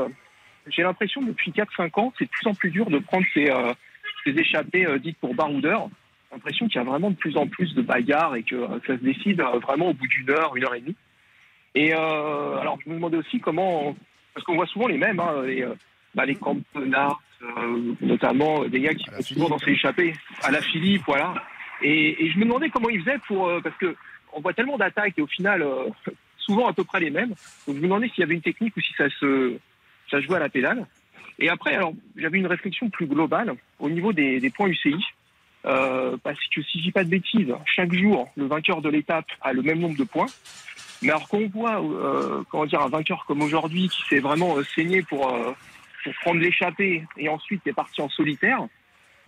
J'ai 0.67 0.83
l'impression 0.83 1.23
depuis 1.23 1.53
4-5 1.53 2.01
ans, 2.01 2.13
c'est 2.19 2.25
de 2.25 2.31
plus 2.31 2.49
en 2.49 2.55
plus 2.55 2.71
dur 2.71 2.91
de 2.91 2.99
prendre 2.99 3.25
ces, 3.33 3.53
ces 4.25 4.33
échappées 4.33 4.85
dites 4.99 5.17
pour 5.19 5.33
baroudeurs. 5.33 5.89
J'ai 6.29 6.35
l'impression 6.35 6.67
qu'il 6.67 6.75
y 6.75 6.81
a 6.81 6.85
vraiment 6.85 7.11
de 7.11 7.15
plus 7.15 7.37
en 7.37 7.47
plus 7.47 7.73
de 7.77 7.83
bagarres 7.83 8.35
et 8.35 8.43
que 8.43 8.67
ça 8.85 8.95
se 8.99 9.01
décide 9.01 9.41
vraiment 9.63 9.91
au 9.91 9.95
bout 9.95 10.09
d'une 10.09 10.29
heure, 10.29 10.57
une 10.57 10.65
heure 10.65 10.75
et 10.75 10.81
demie. 10.81 10.97
Et 11.77 11.93
alors 11.93 12.81
je 12.85 12.91
me 12.91 12.97
demandais 12.97 13.19
aussi 13.19 13.39
comment, 13.39 13.95
parce 14.35 14.45
qu'on 14.45 14.57
voit 14.57 14.67
souvent 14.67 14.89
les 14.89 14.99
mêmes, 14.99 15.21
hein, 15.21 15.43
les, 15.45 15.65
bah, 16.17 16.25
les 16.25 16.35
euh, 16.35 17.11
notamment 18.01 18.63
euh, 18.63 18.69
des 18.69 18.81
gars 18.81 18.95
qui 18.95 19.05
sont 19.05 19.35
toujours 19.35 19.51
dans 19.51 19.59
ces 19.59 19.73
échappées, 19.73 20.15
à 20.43 20.51
la 20.51 20.61
Philippe, 20.61 21.03
voilà. 21.07 21.35
Et, 21.83 22.25
et 22.25 22.31
je 22.31 22.39
me 22.39 22.45
demandais 22.45 22.71
comment 22.71 22.89
ils 22.89 23.01
faisaient 23.03 23.21
pour, 23.27 23.49
euh, 23.49 23.61
parce 23.61 23.77
que 23.77 23.95
on 24.33 24.41
voit 24.41 24.53
tellement 24.53 24.79
d'attaques 24.79 25.15
et 25.19 25.23
au 25.23 25.27
final 25.27 25.63
euh, 25.63 25.89
souvent 26.39 26.69
à 26.69 26.73
peu 26.73 26.85
près 26.85 27.01
les 27.01 27.11
mêmes. 27.11 27.31
Donc 27.31 27.37
je 27.67 27.73
me 27.73 27.83
demandais 27.83 28.09
s'il 28.09 28.21
y 28.21 28.23
avait 28.23 28.35
une 28.35 28.43
technique 28.43 28.77
ou 28.77 28.81
si 28.81 28.93
ça 28.95 29.09
se, 29.11 29.57
ça 30.11 30.21
jouait 30.21 30.37
à 30.37 30.41
la 30.41 30.49
pédale. 30.49 30.87
Et 31.39 31.49
après, 31.49 31.75
alors 31.75 31.93
j'avais 32.17 32.39
une 32.39 32.47
réflexion 32.47 32.89
plus 32.89 33.07
globale 33.07 33.55
au 33.79 33.91
niveau 33.91 34.13
des, 34.13 34.41
des 34.41 34.51
points 34.51 34.69
UCI. 34.69 34.97
Euh, 35.67 36.17
parce 36.23 36.39
que 36.55 36.63
si 36.63 36.79
je 36.79 36.85
dis 36.85 36.93
pas 36.93 37.03
de 37.03 37.11
bêtises, 37.11 37.53
chaque 37.65 37.93
jour, 37.93 38.29
le 38.37 38.47
vainqueur 38.47 38.81
de 38.83 38.89
l'étape 38.89 39.27
a 39.41 39.53
le 39.53 39.63
même 39.63 39.81
nombre 39.81 39.97
de 39.97 40.05
points. 40.05 40.29
Mais 41.03 41.11
alors 41.11 41.29
qu'on 41.29 41.49
voit, 41.49 41.83
euh, 41.83 42.43
comment 42.51 42.67
dire, 42.67 42.81
un 42.81 42.89
vainqueur 42.89 43.25
comme 43.27 43.43
aujourd'hui 43.43 43.89
qui 43.89 44.03
s'est 44.09 44.21
vraiment 44.21 44.57
euh, 44.57 44.63
saigné 44.75 45.03
pour, 45.03 45.29
pour 46.07 46.15
prendre 46.23 46.41
l'échappée 46.41 47.05
et 47.17 47.29
ensuite 47.29 47.67
est 47.67 47.73
parti 47.73 48.01
en 48.01 48.09
solitaire, 48.09 48.69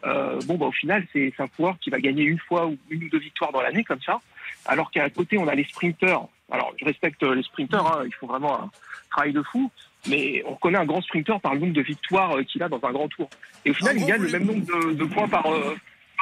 euh, 0.05 0.39
bon, 0.47 0.57
bah, 0.57 0.67
au 0.67 0.73
final, 0.73 1.05
c'est 1.13 1.33
un 1.39 1.49
coureur 1.49 1.77
qui 1.81 1.91
va 1.91 1.99
gagner 1.99 2.23
une 2.23 2.39
fois 2.39 2.67
ou 2.67 2.79
une 2.89 3.05
ou 3.05 3.09
deux 3.09 3.19
victoires 3.19 3.51
dans 3.51 3.61
l'année 3.61 3.83
comme 3.83 4.01
ça. 4.01 4.21
Alors 4.65 4.93
qu'à 4.93 5.11
côté, 5.11 5.39
on 5.39 5.49
a 5.49 5.57
les 5.57 5.65
sprinteurs. 5.65 6.29
Alors, 6.53 6.73
je 6.79 6.85
respecte 6.85 7.21
euh, 7.25 7.35
les 7.35 7.43
sprinteurs, 7.43 7.99
hein, 7.99 8.05
ils 8.07 8.15
font 8.15 8.29
vraiment 8.29 8.63
un 8.63 8.71
travail 9.11 9.33
de 9.33 9.43
fou. 9.43 9.71
Mais 10.09 10.45
on 10.47 10.55
connaît 10.55 10.79
un 10.79 10.85
grand 10.85 11.03
sprinter 11.03 11.41
par 11.41 11.55
le 11.55 11.61
nombre 11.61 11.73
de 11.73 11.83
victoires 11.83 12.37
euh, 12.37 12.45
qu'il 12.45 12.63
a 12.63 12.69
dans 12.69 12.81
un 12.85 12.93
grand 12.93 13.09
tour. 13.09 13.29
Et 13.65 13.71
au 13.71 13.75
final, 13.75 13.99
il 13.99 14.07
gagne 14.07 14.23
le 14.23 14.31
même 14.31 14.45
nombre 14.45 14.93
de, 14.95 15.05
points 15.05 15.29
par, 15.29 15.45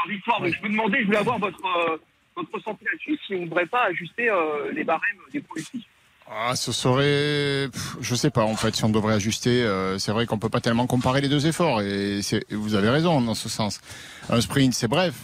victoire. 0.08 0.43
Je 0.47 0.62
me 0.62 0.70
demandais, 0.70 1.00
je 1.00 1.06
voulais 1.06 1.19
avoir 1.19 1.38
votre, 1.38 2.00
votre 2.35 2.55
ressenti 2.55 2.85
là-dessus, 2.85 3.19
si 3.26 3.35
on 3.35 3.41
ne 3.41 3.44
devrait 3.44 3.67
pas 3.67 3.85
ajuster 3.85 4.31
les 4.73 4.85
barèmes 4.85 5.19
des 5.32 5.41
points 5.41 5.61
ici. 5.61 5.87
Ah, 6.28 6.56
ce 6.56 6.73
serait, 6.73 7.69
je 8.00 8.14
sais 8.17 8.31
pas 8.31 8.43
en 8.44 8.56
fait 8.56 8.75
si 8.75 8.84
on 8.84 8.88
devrait 8.88 9.14
ajuster. 9.14 9.62
euh, 9.62 9.96
c'est 9.99 10.11
vrai 10.11 10.26
qu'on 10.26 10.38
peut 10.38 10.49
pas 10.49 10.61
tellement 10.61 10.87
comparer 10.88 11.20
les 11.20 11.28
deux 11.28 11.46
efforts 11.46 11.82
et, 11.82 12.19
et 12.19 12.55
vous 12.55 12.75
avez 12.75 12.88
raison 12.90 13.20
dans 13.20 13.34
ce 13.37 13.49
sens. 13.49 13.81
Un 14.28 14.40
sprint 14.40 14.75
c'est 14.75 14.88
bref, 14.88 15.14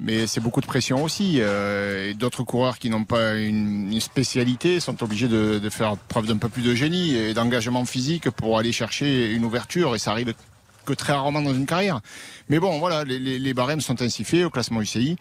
mais 0.00 0.26
c'est 0.26 0.40
beaucoup 0.40 0.60
de 0.60 0.66
pression 0.66 1.04
aussi. 1.04 1.36
euh, 1.38 2.10
et 2.10 2.14
d'autres 2.14 2.42
coureurs 2.42 2.78
qui 2.78 2.90
n'ont 2.90 3.04
pas 3.04 3.34
une, 3.36 3.92
une 3.92 4.00
spécialité 4.00 4.80
sont 4.80 5.00
obligés 5.04 5.28
de, 5.28 5.60
de 5.60 5.70
faire 5.70 5.96
preuve 5.96 6.26
d'un 6.26 6.38
peu 6.38 6.48
plus 6.48 6.62
de 6.62 6.74
génie 6.74 7.14
et 7.14 7.34
d'engagement 7.34 7.84
physique 7.84 8.28
pour 8.30 8.58
aller 8.58 8.72
chercher 8.72 9.30
une 9.32 9.44
ouverture 9.44 9.94
et 9.94 10.00
ça 10.00 10.10
arrive 10.10 10.34
que 10.84 10.92
très 10.92 11.12
rarement 11.12 11.42
dans 11.42 11.54
une 11.54 11.66
carrière. 11.66 12.00
Mais 12.48 12.58
bon, 12.58 12.80
voilà, 12.80 13.04
les, 13.04 13.20
les, 13.20 13.38
les 13.38 13.54
barèmes 13.54 13.80
sont 13.80 14.02
ainsi 14.02 14.24
faits 14.24 14.44
au 14.44 14.50
classement 14.50 14.80
UCI. 14.82 15.16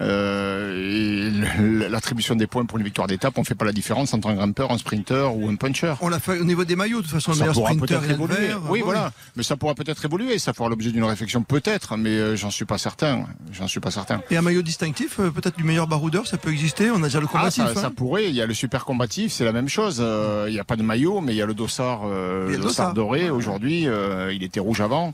Euh, 0.00 1.30
et 1.30 1.88
l'attribution 1.88 2.34
des 2.34 2.46
points 2.46 2.64
pour 2.64 2.78
une 2.78 2.84
victoire 2.84 3.06
d'étape, 3.06 3.34
on 3.38 3.44
fait 3.44 3.54
pas 3.54 3.64
la 3.64 3.72
différence 3.72 4.12
entre 4.14 4.28
un 4.28 4.34
grimpeur, 4.34 4.70
un 4.72 4.78
sprinter 4.78 5.34
ou 5.36 5.48
un 5.48 5.56
puncher. 5.56 5.94
On 6.00 6.08
l'a 6.08 6.18
fait 6.20 6.38
au 6.40 6.44
niveau 6.44 6.64
des 6.64 6.76
maillots, 6.76 6.98
de 6.98 7.02
toute 7.02 7.12
façon, 7.12 7.32
le 7.32 7.38
meilleur 7.38 7.54
sprinter, 7.54 8.10
évoluer. 8.10 8.46
vert. 8.48 8.60
Oui, 8.68 8.80
Ah, 8.82 8.84
voilà. 8.84 9.12
Mais 9.36 9.42
ça 9.42 9.56
pourra 9.56 9.74
peut-être 9.74 10.04
évoluer. 10.04 10.38
Ça 10.38 10.52
fera 10.52 10.68
l'objet 10.68 10.90
d'une 10.90 11.04
réflexion, 11.04 11.42
peut-être. 11.42 11.96
Mais 11.96 12.10
euh, 12.10 12.36
j'en 12.36 12.50
suis 12.50 12.64
pas 12.64 12.78
certain. 12.78 13.26
J'en 13.52 13.68
suis 13.68 13.80
pas 13.80 13.90
certain. 13.90 14.20
Et 14.30 14.36
un 14.36 14.42
maillot 14.42 14.62
distinctif, 14.62 15.20
euh, 15.20 15.30
peut-être 15.30 15.56
du 15.56 15.64
meilleur 15.64 15.86
baroudeur, 15.86 16.26
ça 16.26 16.36
peut 16.38 16.50
exister. 16.50 16.90
On 16.90 17.02
a 17.02 17.06
déjà 17.06 17.20
le 17.20 17.26
Ah, 17.32 17.38
combatif. 17.38 17.64
ça, 17.64 17.74
ça 17.74 17.86
hein. 17.86 17.92
pourrait. 17.94 18.28
Il 18.28 18.34
y 18.34 18.42
a 18.42 18.46
le 18.46 18.54
super 18.54 18.84
combatif, 18.84 19.32
c'est 19.32 19.44
la 19.44 19.52
même 19.52 19.68
chose. 19.68 19.98
Euh, 20.00 20.46
Il 20.48 20.52
n'y 20.54 20.60
a 20.60 20.64
pas 20.64 20.76
de 20.76 20.82
maillot, 20.82 21.20
mais 21.20 21.32
il 21.32 21.36
y 21.36 21.42
a 21.42 21.46
le 21.46 21.54
dossard, 21.54 22.02
euh, 22.04 22.48
le 22.48 22.94
doré 22.94 23.30
aujourd'hui. 23.30 23.86
il 24.32 24.42
était 24.42 24.60
rouge 24.60 24.80
avant, 24.80 25.12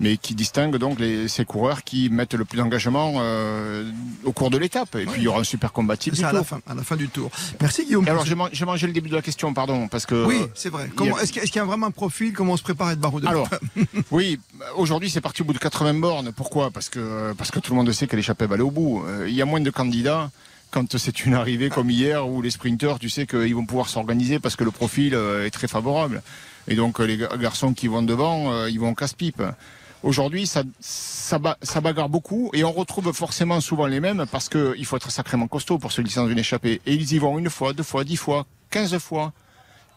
mais 0.00 0.16
qui 0.16 0.34
distingue 0.34 0.76
donc 0.76 0.98
les, 1.00 1.28
ces 1.28 1.44
coureurs 1.44 1.82
qui 1.84 2.08
mettent 2.10 2.34
le 2.34 2.44
plus 2.44 2.58
d'engagement 2.58 3.14
au 4.24 4.32
cours 4.32 4.50
de 4.50 4.58
l'étape. 4.58 4.94
Et 4.96 5.06
puis 5.06 5.20
il 5.20 5.24
y 5.24 5.28
aura 5.28 5.40
un 5.40 5.44
super 5.44 5.72
combatif. 5.72 6.12
C'est 6.14 6.18
du 6.20 6.22
ça 6.22 6.28
à 6.30 6.32
la 6.32 6.44
fin, 6.44 6.60
à 6.66 6.74
la 6.74 6.82
fin 6.82 6.96
du 6.96 7.08
tour. 7.08 7.30
Merci 7.60 7.84
Guillaume. 7.84 8.06
Et 8.06 8.10
alors 8.10 8.24
j'ai 8.24 8.34
man- 8.34 8.48
j'ai 8.52 8.64
mangé 8.64 8.86
le 8.86 8.92
début 8.92 9.08
de 9.08 9.14
la 9.14 9.22
question, 9.22 9.52
pardon, 9.54 9.88
parce 9.88 10.06
que 10.06 10.24
Oui, 10.24 10.40
c'est 10.54 10.68
vrai. 10.70 10.90
A- 10.98 11.22
Est-ce 11.22 11.32
qu'il 11.32 11.56
y, 11.56 11.58
a- 11.58 11.64
vraiment 11.64 11.86
un 11.86 11.90
profil? 11.90 12.32
Comment 12.32 12.52
on 12.54 12.56
se 12.56 12.62
prépare 12.62 12.88
à 12.88 12.92
être 12.92 13.00
baroudeur 13.00 13.30
Alors, 13.30 13.48
oui, 14.10 14.38
aujourd'hui 14.76 15.10
c'est 15.10 15.20
parti 15.20 15.42
au 15.42 15.44
bout 15.44 15.52
de 15.52 15.58
80 15.58 15.94
bornes. 15.94 16.32
Pourquoi? 16.32 16.70
Parce 16.70 16.88
que 16.88 17.32
parce 17.36 17.50
que 17.50 17.58
tout 17.60 17.72
le 17.72 17.76
monde 17.76 17.90
sait 17.92 18.06
que 18.06 18.16
l'échappée 18.16 18.46
va 18.46 18.54
aller 18.54 18.62
au 18.62 18.70
bout. 18.70 19.02
Euh, 19.06 19.26
Il 19.28 19.34
y 19.34 19.42
a 19.42 19.44
moins 19.44 19.60
de 19.60 19.70
candidats 19.70 20.30
quand 20.70 20.96
c'est 20.96 21.26
une 21.26 21.34
arrivée 21.34 21.68
comme 21.68 21.90
hier 21.90 22.26
où 22.26 22.40
les 22.40 22.50
sprinteurs, 22.50 22.98
tu 22.98 23.10
sais 23.10 23.26
qu'ils 23.26 23.54
vont 23.54 23.66
pouvoir 23.66 23.88
s'organiser 23.88 24.38
parce 24.38 24.56
que 24.56 24.64
le 24.64 24.70
profil 24.70 25.14
euh, 25.14 25.44
est 25.46 25.50
très 25.50 25.68
favorable. 25.68 26.22
Et 26.68 26.74
donc 26.76 27.00
euh, 27.00 27.04
les 27.04 27.16
ga- 27.18 27.36
garçons 27.38 27.74
qui 27.74 27.88
vont 27.88 28.02
devant, 28.02 28.52
euh, 28.52 28.70
ils 28.70 28.78
vont 28.80 28.88
en 28.88 28.94
casse-pipe. 28.94 29.42
Aujourd'hui, 30.02 30.46
ça, 30.46 30.62
ça, 30.80 31.38
ba- 31.38 31.58
ça 31.62 31.80
bagarre 31.80 32.08
beaucoup 32.08 32.50
et 32.54 32.64
on 32.64 32.72
retrouve 32.72 33.12
forcément 33.12 33.60
souvent 33.60 33.86
les 33.86 34.00
mêmes 34.00 34.26
parce 34.30 34.48
qu'il 34.48 34.84
faut 34.84 34.96
être 34.96 35.10
sacrément 35.10 35.46
costaud 35.46 35.78
pour 35.78 35.92
se 35.92 36.00
glisser 36.02 36.18
dans 36.20 36.28
une 36.28 36.38
échappée. 36.38 36.80
Et 36.86 36.94
ils 36.94 37.12
y 37.12 37.18
vont 37.18 37.38
une 37.38 37.48
fois, 37.50 37.72
deux 37.72 37.84
fois, 37.84 38.02
dix 38.04 38.16
fois, 38.16 38.46
quinze 38.70 38.96
fois. 38.98 39.32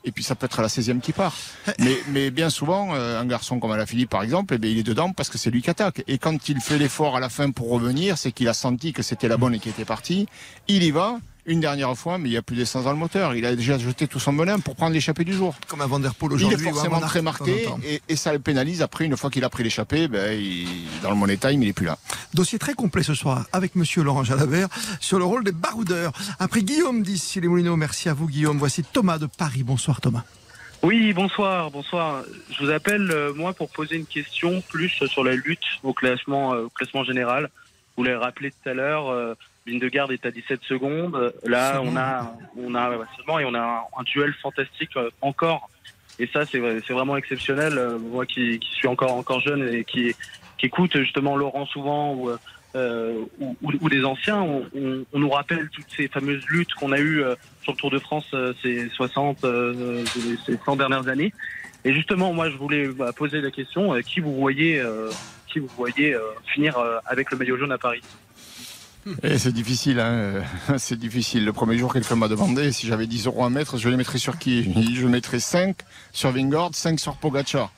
Et 0.08 0.12
puis 0.12 0.24
ça 0.24 0.36
peut 0.36 0.46
être 0.46 0.60
à 0.60 0.62
la 0.62 0.68
16e 0.68 1.00
qui 1.02 1.12
part. 1.14 1.34
Mais, 1.80 1.96
mais 2.10 2.30
bien 2.30 2.52
souvent, 2.52 2.94
euh, 2.94 3.20
un 3.20 3.26
garçon 3.26 3.60
comme 3.60 3.72
Alaphilippe 3.72 4.12
par 4.12 4.22
exemple, 4.22 4.54
eh 4.54 4.58
bien, 4.60 4.70
il 4.70 4.78
est 4.78 4.84
dedans 4.84 5.12
parce 5.12 5.30
que 5.30 5.40
c'est 5.40 5.50
lui 5.50 5.64
qui 5.64 5.72
attaque. 5.72 6.04
Et 6.08 6.20
quand 6.20 6.48
il 6.48 6.60
fait 6.62 6.78
l'effort 6.78 7.16
à 7.16 7.20
la 7.20 7.30
fin 7.30 7.50
pour 7.50 7.70
revenir, 7.72 8.20
c'est 8.20 8.32
qu'il 8.32 8.48
a 8.48 8.54
senti 8.54 8.94
que 8.94 9.02
c'était 9.02 9.28
la 9.28 9.38
bonne 9.38 9.56
et 9.56 9.60
qu'il 9.60 9.72
était 9.72 9.86
parti. 9.86 10.28
Il 10.68 10.84
y 10.84 10.92
va 10.92 11.18
une 11.46 11.60
dernière 11.60 11.96
fois, 11.96 12.18
mais 12.18 12.30
il 12.30 12.32
n'y 12.32 12.38
a 12.38 12.42
plus 12.42 12.56
d'essence 12.56 12.84
dans 12.86 12.92
le 12.92 12.98
moteur. 12.98 13.36
Il 13.36 13.46
a 13.46 13.56
déjà 13.56 13.78
jeté 13.78 14.08
tout 14.08 14.20
son 14.20 14.34
bonheur 14.34 14.58
pour 14.64 14.76
prendre 14.76 14.94
l'échappée 14.94 15.24
du 15.24 15.34
jour. 15.34 15.54
Comme 15.68 15.82
un 15.82 15.88
Van 15.88 16.00
Der 16.00 16.16
Poel 16.16 16.32
Il 16.32 16.36
aujourd'hui. 16.36 16.66
est 16.66 16.68
ou 16.68 16.70
un 16.72 16.74
forcément 16.74 17.00
très 17.02 17.22
marqué 17.22 17.68
et, 17.84 18.02
et 18.10 18.16
ça 18.16 18.34
le 18.34 18.40
pénalise. 18.40 18.82
Après, 18.82 19.06
une 19.06 19.16
fois 19.18 19.30
qu'il 19.30 19.44
a 19.44 19.50
pris 19.50 19.64
l'échappée, 19.64 20.08
ben, 20.08 20.34
il- 20.40 20.68
dans 21.04 21.10
le 21.10 21.16
money 21.16 21.38
time, 21.38 21.62
il 21.62 21.70
est 21.70 21.74
plus 21.74 21.86
là. 21.86 21.98
Dossier 22.34 22.58
très 22.60 22.74
complet 22.74 23.04
ce 23.04 23.14
soir 23.14 23.46
avec 23.54 23.76
Monsieur 23.76 24.04
Laurent 24.04 24.24
Jalabert 24.24 24.68
sur 25.00 25.20
le 25.20 25.26
rôle 25.26 25.44
des 25.44 25.52
baroudeurs. 25.52 26.12
Après 26.40 26.62
Guillaume 26.64 27.04
d'ici 27.04 27.40
les 27.42 27.48
Moulineaux, 27.48 27.76
merci 27.76 28.10
à 28.10 28.14
vous 28.14 28.28
Guillaume. 28.28 28.58
Voici 28.58 28.84
Thomas 28.84 29.18
de 29.18 29.26
Paris. 29.28 29.64
Bonsoir 29.64 30.02
Thomas. 30.02 30.24
Oui, 30.84 31.14
bonsoir, 31.14 31.72
bonsoir. 31.72 32.24
Je 32.52 32.64
vous 32.64 32.70
appelle 32.72 33.10
euh, 33.10 33.34
moi 33.34 33.54
pour 33.54 33.70
poser 33.70 33.96
une 33.96 34.06
question 34.06 34.62
plus 34.70 34.90
sur 35.08 35.24
la 35.24 35.36
lutte 35.36 35.60
au 35.84 35.94
classement, 35.94 36.54
euh, 36.54 36.64
au 36.66 36.70
classement 36.70 37.04
général. 37.04 37.50
Vous 37.98 38.04
l'avez 38.04 38.18
rappelé 38.18 38.52
tout 38.52 38.70
à 38.70 38.74
l'heure, 38.74 39.10
euh, 39.10 39.34
Vindegarde 39.70 40.12
est 40.12 40.26
à 40.26 40.32
17 40.32 40.62
secondes. 40.64 41.34
Là, 41.44 41.82
on 41.84 41.96
a, 41.98 42.36
on 42.58 42.76
a 42.76 42.92
seulement 43.18 43.40
et 43.40 43.46
on 43.46 43.54
a 43.56 43.88
un, 43.98 44.04
duel 44.04 44.34
fantastique 44.42 44.92
euh, 44.96 45.10
encore. 45.22 45.70
Et 46.20 46.28
ça, 46.28 46.46
c'est 46.46 46.62
c'est 46.88 46.94
vraiment 46.94 47.18
exceptionnel. 47.18 47.78
Euh, 47.78 47.98
moi, 47.98 48.26
qui, 48.26 48.60
qui 48.60 48.70
suis 48.74 48.88
encore 48.88 49.14
encore 49.14 49.42
jeune 49.42 49.68
et 49.74 49.84
qui 49.84 50.16
qui 50.58 50.68
écoute 50.68 50.96
justement 50.98 51.36
Laurent 51.36 51.66
souvent 51.66 52.14
ou 52.14 52.30
euh, 52.76 53.24
ou, 53.40 53.56
ou- 53.62 53.72
ou 53.82 53.90
des 53.90 54.06
anciens, 54.06 54.40
on, 54.42 54.66
on- 54.76 55.06
on 55.12 55.20
nous 55.20 55.30
rappelle 55.30 55.68
toutes 55.70 55.90
ces 55.96 56.08
fameuses 56.10 56.46
luttes 56.48 56.74
qu'on 56.76 56.92
a 56.92 57.00
eues 57.00 57.24
euh, 57.24 57.36
sur 57.64 57.72
le 57.74 57.78
Tour 57.78 57.90
de 57.90 58.00
France 58.00 58.28
euh, 58.34 58.54
ces 58.62 58.88
60, 58.90 59.44
euh, 59.46 60.06
ces 60.46 60.58
100 60.64 60.76
dernières 60.76 61.08
années. 61.08 61.34
Et 61.84 61.94
justement, 61.94 62.34
moi, 62.34 62.50
je 62.50 62.56
voulais 62.58 62.88
bah, 62.88 63.12
poser 63.14 63.42
la 63.42 63.52
question 63.52 63.94
euh, 63.96 64.02
qui 64.02 64.20
vous 64.20 64.36
voyez, 64.36 64.80
euh, 64.80 65.10
qui 65.48 65.60
vous 65.60 65.70
voyez 65.78 66.14
euh, 66.14 66.20
finir 66.54 66.78
euh, 66.78 66.98
avec 67.06 67.32
le 67.32 67.38
maillot 67.38 67.58
jaune 67.58 67.72
à 67.72 67.78
Paris? 67.78 68.02
C'est 69.38 69.52
difficile, 69.54 70.00
hein. 70.00 70.12
euh, 70.12 70.42
c'est 70.78 70.98
difficile. 70.98 71.46
Le 71.46 71.54
premier 71.54 71.78
jour, 71.78 71.94
quelqu'un 71.94 72.16
m'a 72.16 72.28
demandé 72.28 72.72
si 72.72 72.88
j'avais 72.88 73.08
10 73.08 73.28
euros 73.28 73.44
à 73.46 73.50
mettre, 73.50 73.78
je 73.78 73.90
les 73.90 73.98
mettrais 73.98 74.18
sur 74.18 74.38
qui? 74.38 74.64
Je 74.96 75.08
mettrais 75.08 75.40
5 75.40 75.76
sur 76.12 76.32
Vingord, 76.32 76.72
5 76.74 77.00
sur 77.00 77.16
Pogacar. 77.18 77.72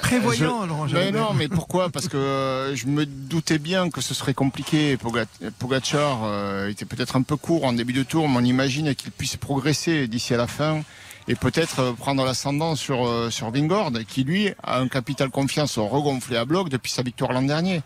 Prévoyant, 0.00 0.62
Je- 0.62 0.68
Laurent 0.68 0.86
Mais 0.90 1.12
non, 1.12 1.34
mais 1.34 1.48
pourquoi? 1.48 1.90
Parce 1.90 2.08
que 2.08 2.16
euh, 2.16 2.74
je 2.74 2.86
me 2.86 3.04
doutais 3.04 3.58
bien 3.58 3.90
que 3.90 4.00
ce 4.00 4.14
serait 4.14 4.32
compliqué. 4.32 4.96
Poga- 4.96 5.26
Pogacar 5.58 6.20
euh, 6.24 6.68
était 6.70 6.86
peut-être 6.86 7.16
un 7.16 7.22
peu 7.22 7.36
court 7.36 7.64
en 7.64 7.74
début 7.74 7.92
de 7.92 8.02
tour, 8.02 8.26
mais 8.28 8.38
on 8.38 8.44
imagine 8.44 8.94
qu'il 8.94 9.10
puisse 9.12 9.36
progresser 9.36 10.08
d'ici 10.08 10.32
à 10.32 10.38
la 10.38 10.46
fin 10.46 10.80
et 11.28 11.34
peut-être 11.34 11.80
euh, 11.80 11.92
prendre 11.92 12.24
l'ascendant 12.24 12.74
sur, 12.74 13.06
sur 13.30 13.50
Vingord, 13.50 13.92
qui 14.08 14.24
lui 14.24 14.48
a 14.62 14.78
un 14.80 14.88
capital 14.88 15.28
confiance 15.28 15.76
regonflé 15.78 16.38
à 16.38 16.46
bloc 16.46 16.70
depuis 16.70 16.90
sa 16.90 17.02
victoire 17.02 17.32
l'an 17.34 17.42
dernier. 17.42 17.82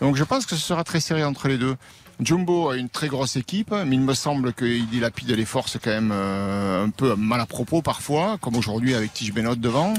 Donc 0.00 0.16
je 0.16 0.24
pense 0.24 0.46
que 0.46 0.56
ce 0.56 0.62
sera 0.62 0.84
très 0.84 1.00
serré 1.00 1.24
entre 1.24 1.48
les 1.48 1.58
deux. 1.58 1.76
Jumbo 2.20 2.70
a 2.70 2.76
une 2.76 2.88
très 2.88 3.08
grosse 3.08 3.36
équipe, 3.36 3.72
mais 3.72 3.96
il 3.96 4.00
me 4.00 4.14
semble 4.14 4.52
qu'il 4.52 4.86
dilapide 4.88 5.30
les 5.30 5.44
forces 5.44 5.78
quand 5.82 5.90
même 5.90 6.12
euh, 6.12 6.84
un 6.84 6.90
peu 6.90 7.16
mal 7.16 7.40
à 7.40 7.46
propos 7.46 7.82
parfois, 7.82 8.38
comme 8.40 8.56
aujourd'hui 8.56 8.94
avec 8.94 9.12
Tige 9.12 9.32
Benoît 9.32 9.56
devant. 9.56 9.94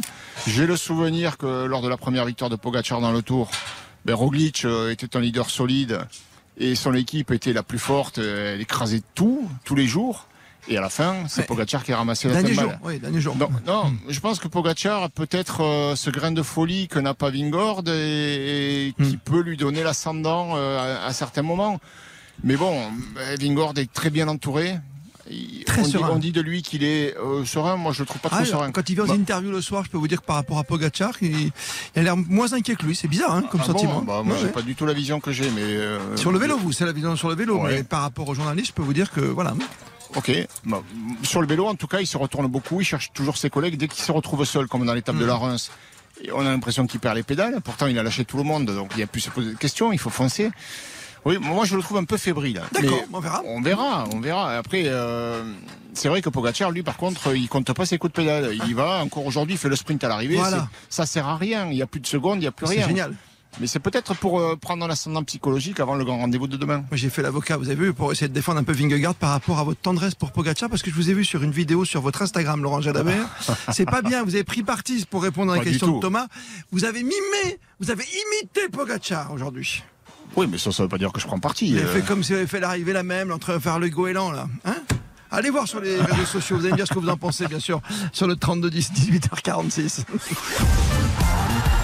J'ai 0.48 0.66
le 0.66 0.78
souvenir 0.78 1.38
que 1.38 1.66
lors 1.66 1.82
de 1.82 1.90
la 1.90 1.98
première 1.98 2.26
victoire 2.26 2.50
de 2.50 2.56
Pogacar 2.56 3.02
dans 3.02 3.12
le 3.12 3.22
Tour, 3.22 3.52
ben 4.06 4.16
Roglic 4.16 4.64
euh, 4.64 4.92
était 4.92 5.18
un 5.18 5.20
leader 5.20 5.50
solide 5.50 6.00
et 6.58 6.76
son 6.76 6.94
équipe 6.94 7.32
était 7.32 7.52
la 7.52 7.64
plus 7.64 7.80
forte, 7.80 8.18
elle 8.18 8.62
écrasait 8.62 9.02
tout, 9.14 9.50
tous 9.66 9.76
les 9.76 9.88
jours. 9.88 10.28
Et 10.68 10.78
à 10.78 10.82
la 10.82 10.90
fin, 10.90 11.16
c'est 11.28 11.42
Ouais. 11.42 11.48
Pogacar 11.48 11.84
qui 11.84 11.94
a 11.94 11.98
ramassé 11.98 12.28
la 12.28 12.36
Dernier 12.42 12.54
jour, 12.56 12.72
oui, 12.84 12.98
dernier 13.00 13.22
jour. 13.22 13.36
Non, 13.38 13.50
non, 13.68 13.94
je 14.10 14.20
pense 14.20 14.40
que 14.40 14.48
Pogacar 14.48 15.04
a 15.04 15.10
peut-être 15.10 15.62
euh, 15.64 15.96
ce 15.96 16.10
grain 16.10 16.32
de 16.32 16.42
folie 16.42 16.88
que 16.88 16.98
n'a 16.98 17.14
pas 17.14 17.30
Vingord 17.30 17.84
et, 17.88 18.88
et 18.88 18.94
qui 19.04 19.18
peut 19.18 19.42
lui 19.42 19.58
donner 19.58 19.84
l'ascendant 19.84 20.54
euh, 20.56 21.04
à, 21.04 21.06
à 21.06 21.14
certains 21.14 21.44
moments. 21.44 21.80
Mais 22.44 22.56
bon, 22.58 22.80
Vingord 23.40 23.74
est 23.78 23.92
très 23.94 24.10
bien 24.10 24.28
entouré. 24.28 24.76
Très 25.66 25.82
on, 25.82 25.88
dit, 25.88 25.98
on 25.98 26.16
dit 26.18 26.32
de 26.32 26.42
lui 26.42 26.62
qu'il 26.62 26.84
est 26.84 27.16
euh, 27.18 27.44
serein. 27.46 27.78
Moi, 27.78 27.94
je 27.94 28.02
le 28.02 28.06
trouve 28.06 28.22
pas 28.22 28.30
Ah, 28.32 28.36
trop 28.38 28.46
serein. 28.46 28.72
quand 28.72 28.88
il 28.90 28.94
vient 28.96 29.06
aux 29.06 29.08
Bah, 29.08 29.14
interviews 29.14 29.50
le 29.52 29.62
soir, 29.62 29.84
je 29.84 29.90
peux 29.90 29.98
vous 29.98 30.08
dire 30.08 30.22
que 30.22 30.26
par 30.26 30.36
rapport 30.36 30.60
à 30.60 30.64
Pogacar, 30.64 31.14
il, 31.22 31.32
il 31.32 31.52
a 31.96 32.02
l'air 32.04 32.16
moins 32.16 32.54
inquiet 32.54 32.76
que 32.76 32.86
lui. 32.86 32.96
C'est 32.96 33.08
bizarre 33.08 33.34
hein, 33.34 33.44
comme 33.50 33.62
ah 33.64 33.68
bon 33.68 33.74
sentiment. 33.74 34.02
Bah, 34.04 34.22
moi, 34.24 34.34
Ouais, 34.36 34.40
j'ai 34.42 34.46
ouais. 34.48 34.52
pas 34.52 34.62
du 34.62 34.76
tout 34.76 34.86
la 34.86 34.94
vision 34.94 35.20
que 35.20 35.32
j'ai, 35.32 35.50
mais 35.50 35.62
euh, 35.64 36.16
Sur 36.16 36.32
le 36.32 36.38
vélo, 36.38 36.58
vous, 36.58 36.72
c'est 36.72 36.86
la 36.86 36.92
vision 36.92 37.16
sur 37.16 37.30
le 37.30 37.36
vélo. 37.36 37.60
Ouais. 37.62 37.78
Mais 37.78 37.84
par 37.84 38.02
rapport 38.02 38.28
aux 38.30 38.36
journalistes, 38.36 38.68
je 38.68 38.74
peux 38.74 38.84
vous 38.84 38.94
dire 38.94 39.12
que 39.12 39.20
voilà. 39.22 39.56
Ok. 40.16 40.32
Bah, 40.66 40.82
sur 41.24 41.42
le 41.42 41.48
vélo, 41.48 41.68
en 41.68 41.76
tout 41.76 41.88
cas, 41.88 42.00
il 42.00 42.08
se 42.08 42.18
retourne 42.18 42.48
beaucoup. 42.48 42.82
Il 42.82 42.86
cherche 42.86 43.12
toujours 43.14 43.38
ses 43.38 43.50
collègues. 43.50 43.78
Dès 43.78 43.88
qu'il 43.88 44.04
se 44.04 44.12
retrouve 44.12 44.44
seul, 44.46 44.68
comme 44.68 44.86
dans 44.86 44.94
l'étape 44.94 45.16
Mm. 45.16 45.20
de 45.20 45.26
la 45.26 45.36
Reims, 45.36 45.72
et 46.24 46.32
on 46.32 46.40
a 46.42 46.44
l'impression 46.46 46.88
qu'il 46.88 47.00
perd 47.00 47.16
les 47.16 47.24
pédales. 47.24 47.60
Pourtant, 47.64 47.88
il 47.88 47.98
a 48.00 48.04
lâché 48.04 48.24
tout 48.26 48.38
le 48.38 48.44
monde. 48.44 48.66
Donc, 48.66 48.92
il 48.96 49.04
a 49.04 49.08
plus 49.08 49.22
à 49.22 49.26
se 49.26 49.30
poser 49.32 49.52
de 49.52 49.58
questions. 49.58 49.92
Il 49.92 50.00
faut 50.00 50.10
foncer. 50.10 50.52
Oui, 51.26 51.40
moi, 51.42 51.66
je 51.66 51.76
le 51.76 51.82
trouve 51.82 51.98
un 51.98 52.04
peu 52.04 52.18
fébrile. 52.18 52.62
D'accord, 52.72 53.00
on 53.12 53.20
verra. 53.20 53.42
On 53.46 53.60
verra, 53.62 54.04
on 54.14 54.20
verra. 54.20 54.52
Après, 54.58 54.84
euh, 54.86 55.44
c'est 55.96 56.08
vrai 56.08 56.22
que 56.22 56.30
Pogacar, 56.30 56.70
lui, 56.70 56.84
par 56.84 56.98
contre, 56.98 57.36
il 57.36 57.50
compte 57.50 57.74
pas 57.74 57.86
ses 57.88 57.98
coups 57.98 58.14
de 58.14 58.22
pédale. 58.22 58.52
Il 58.54 58.70
y 58.70 58.74
va. 58.74 59.02
Encore 59.04 59.26
aujourd'hui, 59.26 59.56
il 59.56 59.58
fait 59.58 59.68
le 59.70 59.76
sprint 59.76 60.04
à 60.04 60.08
l'arrivée. 60.08 60.36
Voilà. 60.36 60.68
C'est- 60.88 60.98
Ça 60.98 61.06
sert 61.08 61.28
à 61.28 61.36
rien. 61.36 61.66
Il 61.66 61.76
n'y 61.76 61.82
a 61.82 61.88
plus 61.88 62.00
de 62.00 62.06
secondes, 62.06 62.38
il 62.38 62.42
n'y 62.42 62.48
a 62.48 62.52
plus 62.52 62.68
C'est 62.68 62.76
rien. 62.76 62.88
génial. 62.88 63.16
Mais 63.60 63.68
c'est 63.68 63.80
peut-être 63.80 64.16
pour 64.16 64.40
euh, 64.40 64.56
prendre 64.56 64.86
l'ascendant 64.88 65.24
psychologique 65.24 65.80
avant 65.80 65.96
le 65.96 66.04
grand 66.04 66.18
rendez-vous 66.18 66.48
de 66.48 66.58
demain. 66.58 66.78
Moi, 66.78 66.88
j'ai 66.94 67.10
fait 67.10 67.22
l'avocat, 67.22 67.58
vous 67.58 67.70
avez 67.70 67.86
vu, 67.86 67.94
pour 67.94 68.12
essayer 68.12 68.28
de 68.28 68.34
défendre 68.34 68.60
un 68.60 68.64
peu 68.64 68.74
Vingegaard 68.74 69.16
par 69.16 69.30
rapport 69.30 69.60
à 69.60 69.64
votre 69.64 69.80
tendresse 69.80 70.16
pour 70.16 70.32
Pogacar, 70.32 70.70
parce 70.70 70.82
que 70.82 70.90
je 70.90 70.96
vous 70.96 71.10
ai 71.10 71.14
vu 71.14 71.24
sur 71.24 71.42
une 71.44 71.52
vidéo 71.52 71.86
sur 71.86 72.02
votre 72.02 72.22
Instagram, 72.22 72.62
Laurent 72.62 72.82
Jalabert. 72.82 73.28
C'est 73.72 73.86
pas 73.86 74.02
bien, 74.02 74.24
vous 74.24 74.36
avez 74.36 74.44
pris 74.44 74.64
parti 74.64 75.06
pour 75.10 75.24
répondre 75.24 75.54
à 75.54 75.58
la 75.58 75.64
question 75.64 75.96
de 75.96 76.02
Thomas. 76.02 76.28
Vous 76.72 76.86
avez 76.86 77.04
mimé, 77.04 77.60
vous 77.80 77.92
avez 77.92 78.04
imité 78.04 78.68
Pogacar 78.70 79.32
aujourd'hui. 79.32 79.84
Oui, 80.36 80.48
mais 80.50 80.58
ça, 80.58 80.72
ça 80.72 80.84
veut 80.84 80.90
pas 80.90 80.98
dire 80.98 81.14
que 81.14 81.22
je 81.22 81.28
prends 81.28 81.40
parti. 81.40 81.72
Vous 81.72 81.78
avez 81.78 81.88
euh. 81.88 81.94
fait 81.94 82.02
comme 82.02 82.24
si 82.24 82.34
vous 82.34 82.40
avez 82.40 82.48
fait 82.48 82.60
l'arrivée 82.60 82.94
la 82.94 83.04
même, 83.04 83.32
entre 83.32 83.60
faire 83.60 83.80
le 83.80 83.90
goéland, 83.90 84.32
là. 84.32 84.48
Hein? 84.66 84.76
Allez 85.32 85.50
voir 85.50 85.68
sur 85.68 85.82
les 85.82 86.00
réseaux 86.00 86.26
sociaux, 86.26 86.58
vous 86.58 86.64
allez 86.64 86.72
me 86.72 86.78
dire 86.78 86.88
ce 86.88 86.94
que 86.94 87.00
vous 87.00 87.10
en 87.10 87.18
pensez, 87.18 87.48
bien 87.48 87.60
sûr, 87.60 87.82
sur 88.12 88.28
le 88.28 88.36
32 88.36 88.70
10 88.70 88.92
18h46. 88.94 90.04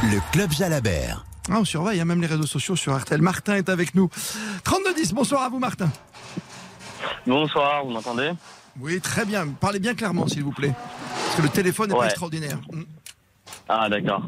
Le 0.04 0.32
Club 0.32 0.52
Jalabert. 0.52 1.26
Ah, 1.50 1.58
on 1.60 1.66
surveille, 1.66 1.96
il 1.96 2.00
y 2.00 2.02
a 2.02 2.06
même 2.06 2.22
les 2.22 2.28
réseaux 2.28 2.46
sociaux 2.46 2.76
sur 2.76 2.96
RTL. 2.98 3.22
Martin 3.22 3.56
est 3.56 3.70
avec 3.70 3.96
nous. 3.96 4.10
32 4.64 4.94
10, 4.94 5.14
bonsoir 5.14 5.44
à 5.44 5.50
vous, 5.50 5.60
Martin. 5.60 5.90
Bonsoir, 7.26 7.84
vous 7.84 7.92
m'entendez? 7.92 8.32
Oui, 8.80 9.02
très 9.02 9.26
bien. 9.26 9.48
Parlez 9.60 9.80
bien 9.80 9.96
clairement, 9.96 10.28
s'il 10.28 10.44
vous 10.44 10.52
plaît. 10.52 10.74
Parce 11.26 11.36
que 11.38 11.42
le 11.42 11.50
téléphone 11.50 11.90
n'est 11.90 11.98
pas 11.98 12.06
extraordinaire. 12.06 12.60
Mm. 12.72 12.84
Ah 13.68 13.90
d'accord. 13.90 14.24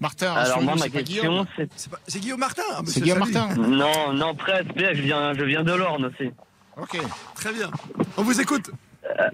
Martin, 0.00 0.32
Alors 0.32 0.60
moi 0.62 0.74
ma 0.74 0.88
question 0.88 1.46
c'est 1.56 1.68
C'est 2.08 2.18
Guillaume 2.18 2.40
Martin 2.40 2.62
Ah, 2.72 2.82
bah, 2.82 2.88
C'est 2.88 3.00
Guillaume. 3.00 3.18
Martin. 3.20 3.54
non 3.56 4.12
non 4.12 4.34
presque. 4.34 4.66
Je 4.76 5.00
viens 5.00 5.32
je 5.34 5.44
viens 5.44 5.62
de 5.62 5.72
l'Orne 5.72 6.06
aussi. 6.06 6.30
Ok. 6.76 6.98
Très 7.36 7.52
bien. 7.52 7.70
On 8.16 8.22
vous 8.22 8.40
écoute. 8.40 8.70
Euh, 9.04 9.28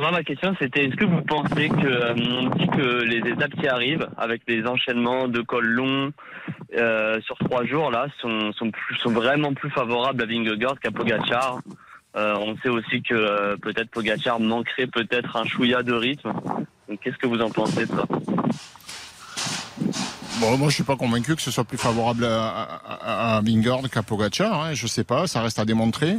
moi, 0.00 0.10
ma 0.12 0.22
question, 0.22 0.54
c'était 0.60 0.84
est-ce 0.84 0.96
que 0.96 1.04
vous 1.04 1.22
pensez 1.22 1.68
que, 1.68 1.86
euh, 1.86 3.04
les 3.04 3.18
étapes 3.30 3.54
qui 3.54 3.66
arrivent, 3.66 4.08
avec 4.16 4.42
les 4.46 4.64
enchaînements 4.66 5.28
de 5.28 5.40
cols 5.40 5.66
longs 5.66 6.12
euh, 6.76 7.20
sur 7.22 7.36
trois 7.38 7.64
jours, 7.64 7.90
là, 7.90 8.06
sont, 8.20 8.52
sont, 8.52 8.70
vraiment 9.10 9.52
plus 9.54 9.70
favorables 9.70 10.22
à 10.22 10.26
Vingegaard 10.26 10.78
qu'à 10.78 10.90
Pogacar? 10.90 11.60
Euh, 12.16 12.36
On 12.38 12.56
sait 12.58 12.68
aussi 12.68 13.02
que 13.02 13.14
euh, 13.14 13.56
peut-être 13.56 13.90
Pogacar 13.90 14.38
manquerait 14.38 14.86
peut-être 14.86 15.36
un 15.36 15.44
chouïa 15.44 15.82
de 15.82 15.92
rythme. 15.92 16.32
Qu'est-ce 17.00 17.16
que 17.16 17.26
vous 17.26 17.40
en 17.40 17.50
pensez 17.50 17.86
de 17.86 17.90
ça 17.90 18.04
Bon, 20.40 20.58
moi, 20.58 20.68
je 20.68 20.74
suis 20.74 20.84
pas 20.84 20.96
convaincu 20.96 21.34
que 21.36 21.42
ce 21.42 21.50
soit 21.50 21.64
plus 21.64 21.78
favorable 21.78 22.24
à, 22.24 23.38
à, 23.38 23.42
qu'à 23.92 24.02
Pogacar. 24.02 24.64
Hein. 24.64 24.74
Je 24.74 24.86
sais 24.86 25.04
pas, 25.04 25.26
ça 25.26 25.40
reste 25.40 25.58
à 25.58 25.64
démontrer. 25.64 26.16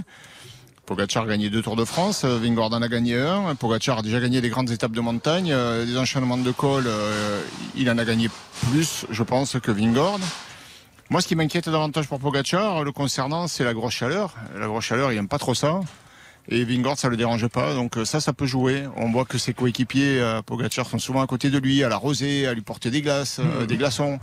Pogacar 0.86 1.24
a 1.24 1.28
gagné 1.28 1.50
deux 1.50 1.62
Tours 1.62 1.78
de 1.78 1.86
France, 1.86 2.24
euh, 2.26 2.38
Vingord 2.38 2.74
en 2.74 2.82
a 2.82 2.88
gagné 2.90 3.18
un. 3.18 3.56
Pogacar 3.56 4.00
a 4.00 4.02
déjà 4.02 4.20
gagné 4.20 4.42
des 4.42 4.50
grandes 4.50 4.70
étapes 4.70 4.92
de 4.92 5.00
montagne, 5.00 5.52
euh, 5.54 5.86
des 5.86 5.98
enchaînements 5.98 6.38
de 6.38 6.52
col. 6.52 6.84
euh, 6.88 7.42
il 7.76 7.90
en 7.90 7.98
a 7.98 8.04
gagné 8.04 8.30
plus, 8.70 9.06
je 9.10 9.24
pense, 9.24 9.58
que 9.62 9.72
Vingord. 9.72 10.20
Moi, 11.10 11.22
ce 11.22 11.28
qui 11.28 11.36
m'inquiète 11.36 11.70
davantage 11.70 12.08
pour 12.08 12.20
Pogacar, 12.20 12.84
le 12.84 12.92
concernant, 12.92 13.48
c'est 13.48 13.64
la 13.64 13.74
grosse 13.74 13.94
chaleur. 13.94 14.34
La 14.58 14.68
grosse 14.68 14.84
chaleur, 14.84 15.12
il 15.14 15.18
aime 15.18 15.28
pas 15.30 15.38
trop 15.40 15.54
ça. 15.56 15.80
Et 16.50 16.66
Vingord, 16.66 16.98
ça 17.00 17.08
le 17.08 17.16
dérange 17.16 17.48
pas. 17.48 17.74
Donc 17.76 17.96
euh, 17.98 18.04
ça, 18.04 18.20
ça 18.20 18.34
peut 18.34 18.46
jouer. 18.46 18.84
On 18.98 19.10
voit 19.10 19.24
que 19.24 19.38
ses 19.38 19.54
coéquipiers, 19.54 20.20
euh, 20.20 20.42
Pogacar, 20.42 20.86
sont 20.86 21.00
souvent 21.00 21.22
à 21.22 21.28
côté 21.28 21.50
de 21.50 21.60
lui, 21.60 21.82
à 21.86 21.88
la 21.90 21.96
rosée, 21.96 22.46
à 22.46 22.54
lui 22.54 22.62
porter 22.62 22.92
des 22.92 23.02
glaces, 23.02 23.40
euh, 23.40 23.66
des 23.66 23.78
glaçons. 23.78 24.20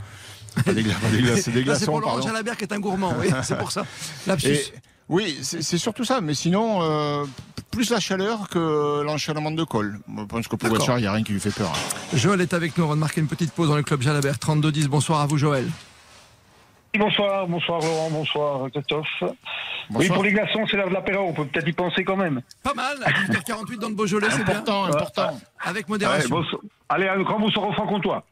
Pas 0.67 0.75
des, 0.75 0.83
gla- 0.83 0.95
pas 1.01 1.09
des 1.09 1.23
glaces, 1.23 1.41
c'est 1.43 1.53
des 1.53 1.59
c'est 1.61 1.65
glaçons, 1.65 1.87
pour 1.87 2.01
Laurent. 2.01 2.21
Jalabert 2.21 2.57
qui 2.59 2.65
est 2.65 2.73
un 2.75 2.81
gourmand, 2.81 3.15
oui, 3.19 3.29
c'est 3.45 3.57
pour 3.57 3.71
ça. 3.73 3.87
Lapsus. 4.27 4.49
Et- 4.49 4.65
oui, 5.11 5.39
c'est 5.43 5.77
surtout 5.79 6.05
ça. 6.05 6.21
Mais 6.23 6.35
sinon, 6.35 6.81
euh, 6.83 7.25
plus 7.71 7.91
la 7.91 8.01
chaleur 8.01 8.49
que 8.49 9.03
l'enchaînement 9.03 9.51
de 9.51 9.65
col. 9.65 9.99
Moi, 10.07 10.25
Je 10.25 10.27
pense 10.29 10.49
que 10.49 10.57
Pogacar, 10.57 10.79
D'accord. 10.81 10.99
il 10.99 11.03
n'y 11.03 11.07
a 11.07 11.13
rien 11.13 11.23
qui 11.23 11.33
lui 11.33 11.41
fait 11.41 11.55
peur. 11.55 11.71
hein. 11.75 12.17
Joël 12.17 12.41
est 12.41 12.55
avec 12.55 12.77
nous. 12.79 12.85
On 12.85 12.89
va 12.89 12.95
marquer 12.97 13.21
une 13.21 13.27
petite 13.29 13.53
pause 13.53 13.69
dans 13.69 13.77
le 13.77 13.83
club 13.83 14.01
Jalabert. 14.03 14.39
32 14.39 14.73
10. 14.73 14.89
Bonsoir 14.89 15.21
à 15.21 15.27
vous, 15.27 15.37
Joël. 15.37 15.67
Bonsoir, 16.99 17.47
bonsoir 17.47 17.81
Laurent, 17.81 18.11
bonsoir 18.11 18.69
Christophe. 18.73 19.23
Oui, 19.91 20.09
pour 20.09 20.25
les 20.25 20.33
glaçons, 20.33 20.67
c'est 20.69 20.77
l'heure 20.77 20.89
de 20.89 20.95
l'apéro, 20.95 21.25
on 21.29 21.33
peut 21.33 21.45
peut-être 21.47 21.69
y 21.69 21.73
penser 21.73 22.03
quand 22.03 22.17
même. 22.17 22.41
Pas 22.65 22.75
mal. 22.75 22.97
À 23.05 23.11
18h48 23.13 23.79
dans 23.79 23.89
le 23.91 23.95
Beaujolais, 23.95 24.27
c'est 24.31 24.43
bien. 24.43 24.55
Important, 24.57 24.87
important. 24.87 25.41
Avec 25.61 25.89
modération. 25.89 26.29
bonsoir. 26.29 26.61
Allez, 26.89 27.07
un 27.09 27.21
grand 27.23 27.39
bonsoir 27.39 27.69
au 27.69 27.73
franc-comtois. 27.73 28.25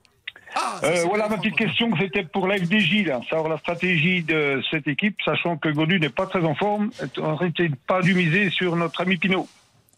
Ah, 0.61 0.81
Euh, 0.83 1.05
voilà 1.07 1.29
ma 1.29 1.37
petite 1.39 1.57
question, 1.57 1.89
c'était 2.01 2.25
pour 2.25 2.47
la 2.49 2.57
FDJ, 2.59 3.05
là, 3.07 3.21
savoir 3.31 3.49
la 3.49 3.59
stratégie 3.59 4.23
de 4.23 4.61
cette 4.71 4.89
équipe, 4.89 5.17
sachant 5.25 5.57
que 5.57 5.69
Godu 5.69 6.01
n'est 6.01 6.09
pas 6.09 6.27
très 6.27 6.43
en 6.45 6.55
forme, 6.55 6.91
on 7.19 7.33
aurait 7.33 7.51
peut-être 7.51 7.77
pas 7.87 8.01
dû 8.03 8.15
miser 8.15 8.51
sur 8.51 8.75
notre 8.75 9.01
ami 9.03 9.17
Pinot. 9.19 9.47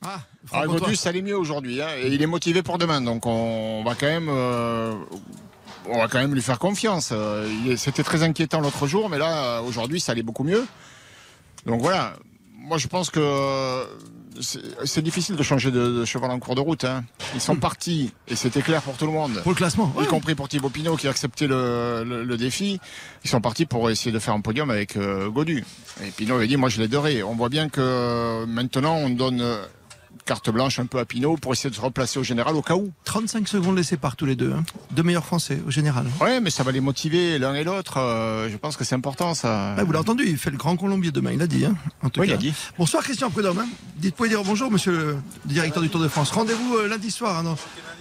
Ah, 0.04 0.20
Ah. 0.52 0.66
Godus, 0.66 0.96
ça 0.96 1.10
allait 1.10 1.22
mieux 1.22 1.36
aujourd'hui. 1.36 1.80
hein, 1.80 1.88
et 2.02 2.08
il 2.08 2.20
est 2.22 2.26
motivé 2.26 2.62
pour 2.62 2.78
demain. 2.78 3.00
Donc 3.00 3.24
on 3.26 3.82
va 3.84 3.94
quand 3.94 4.06
même, 4.06 4.28
euh, 4.30 4.94
on 5.86 5.98
va 5.98 6.08
quand 6.08 6.18
même 6.18 6.34
lui 6.34 6.42
faire 6.42 6.58
confiance. 6.58 7.10
Euh, 7.12 7.76
C'était 7.76 8.02
très 8.02 8.22
inquiétant 8.22 8.60
l'autre 8.60 8.86
jour, 8.86 9.08
mais 9.08 9.18
là, 9.18 9.60
aujourd'hui, 9.62 10.00
ça 10.00 10.12
allait 10.12 10.22
beaucoup 10.22 10.44
mieux. 10.44 10.66
Donc 11.66 11.80
voilà. 11.82 12.14
moi, 12.56 12.78
je 12.78 12.86
pense 12.88 13.10
que 13.10 13.20
c'est 14.40 15.02
difficile 15.02 15.36
de 15.36 15.42
changer 15.42 15.70
de, 15.70 15.98
de 16.00 16.04
cheval 16.04 16.30
en 16.30 16.38
cours 16.38 16.54
de 16.54 16.60
route. 16.60 16.84
hein. 16.84 17.04
Ils 17.34 17.40
sont 17.40 17.56
partis, 17.56 18.12
et 18.28 18.36
c'était 18.36 18.62
clair 18.62 18.80
pour 18.82 18.96
tout 18.96 19.06
le 19.06 19.12
monde. 19.12 19.40
Pour 19.42 19.52
le 19.52 19.56
classement, 19.56 19.92
Y 20.00 20.06
compris 20.06 20.34
pour 20.34 20.48
Thibaut 20.48 20.70
Pinot 20.70 20.96
qui 20.96 21.06
a 21.06 21.10
accepté 21.10 21.46
le, 21.46 22.04
le- 22.06 22.24
le 22.24 22.36
défi. 22.36 22.80
Ils 23.24 23.30
sont 23.30 23.40
partis 23.40 23.66
pour 23.66 23.90
essayer 23.90 24.12
de 24.12 24.18
faire 24.18 24.34
un 24.34 24.40
podium 24.40 24.70
avec 24.70 24.96
euh, 24.96 25.28
Godu. 25.28 25.64
Et 26.04 26.10
Pinot 26.10 26.36
avait 26.36 26.46
dit, 26.46 26.56
moi 26.56 26.68
je 26.68 26.80
l'aiderai. 26.80 27.22
On 27.22 27.34
voit 27.34 27.48
bien 27.48 27.68
que 27.68 27.80
euh, 27.80 28.46
maintenant, 28.46 28.94
on 28.96 29.10
donne 29.10 29.40
euh, 29.40 29.62
carte 30.24 30.50
blanche 30.50 30.78
un 30.78 30.86
peu 30.86 30.98
à 30.98 31.04
Pinot 31.04 31.36
pour 31.36 31.52
essayer 31.52 31.70
de 31.70 31.74
se 31.74 31.80
replacer 31.80 32.18
au 32.18 32.22
général 32.22 32.54
au 32.56 32.62
cas 32.62 32.74
où. 32.76 32.92
35 33.04 33.48
secondes 33.48 33.76
laissées 33.76 33.96
par 33.96 34.16
tous 34.16 34.26
les 34.26 34.36
deux. 34.36 34.52
hein. 34.52 34.62
Deux 34.92 35.02
meilleurs 35.02 35.24
Français 35.24 35.60
au 35.66 35.70
général. 35.70 36.06
Ouais, 36.20 36.40
mais 36.40 36.50
ça 36.50 36.62
va 36.62 36.72
les 36.72 36.80
motiver 36.80 37.38
l'un 37.38 37.54
et 37.54 37.64
l'autre. 37.64 37.98
euh, 37.98 38.48
je 38.50 38.56
pense 38.56 38.76
que 38.76 38.84
c'est 38.84 38.94
important 38.94 39.34
ça. 39.34 39.74
Ah, 39.76 39.84
vous 39.84 39.92
l'avez 39.92 40.02
entendu, 40.02 40.24
il 40.26 40.36
fait 40.38 40.50
le 40.50 40.56
grand 40.56 40.76
Colombier 40.76 41.10
demain, 41.10 41.32
il 41.32 41.42
a 41.42 41.46
dit. 41.46 41.64
Hein, 41.64 41.74
en 42.02 42.10
tout 42.10 42.20
Oui, 42.20 42.26
cas. 42.28 42.32
il 42.34 42.36
a 42.36 42.38
dit. 42.38 42.54
Bonsoir 42.78 43.02
Christian 43.02 43.30
Prudhomme. 43.30 43.58
Hein. 43.58 43.68
Dites-moi 43.96 44.28
dire 44.28 44.42
bonjour, 44.44 44.70
monsieur 44.70 44.92
le 44.92 45.16
directeur 45.44 45.82
du 45.82 45.88
Tour 45.90 46.00
de 46.00 46.08
France. 46.08 46.30
Rendez-vous 46.30 46.76
euh, 46.76 46.88
lundi 46.88 47.10
soir 47.10 47.38
hein, 47.38 47.56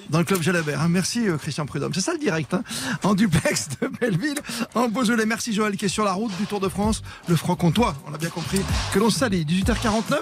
dans, 0.10 0.20
le 0.20 0.26
club 0.26 0.42
Jalabert. 0.42 0.82
hein. 0.82 0.88
Merci 0.90 1.28
euh, 1.28 1.38
Christian 1.38 1.66
Prudhomme. 1.66 1.94
C'est 1.94 2.02
ça 2.02 2.14
le 2.14 2.20
direct. 2.20 2.54
hein. 2.54 2.64
En 3.04 3.16
duplex 3.16 3.70
de 3.82 3.88
Belleville, 3.88 4.40
en 4.76 4.88
Beaujolais. 4.90 5.26
Merci 5.26 5.54
Joël 5.54 5.76
qui 5.78 5.86
est 5.86 5.90
sur 5.90 6.04
la 6.04 6.14
route 6.14 6.36
du 6.38 6.46
Tour 6.46 6.60
de 6.60 6.70
France. 6.70 7.02
Le 7.28 7.36
franc-comtois, 7.36 7.96
on 8.08 8.12
l'a 8.12 8.18
bien 8.18 8.30
compris, 8.30 8.60
que 8.94 9.00
l'on 9.00 9.10
salue. 9.10 9.42
18h49. 9.42 10.16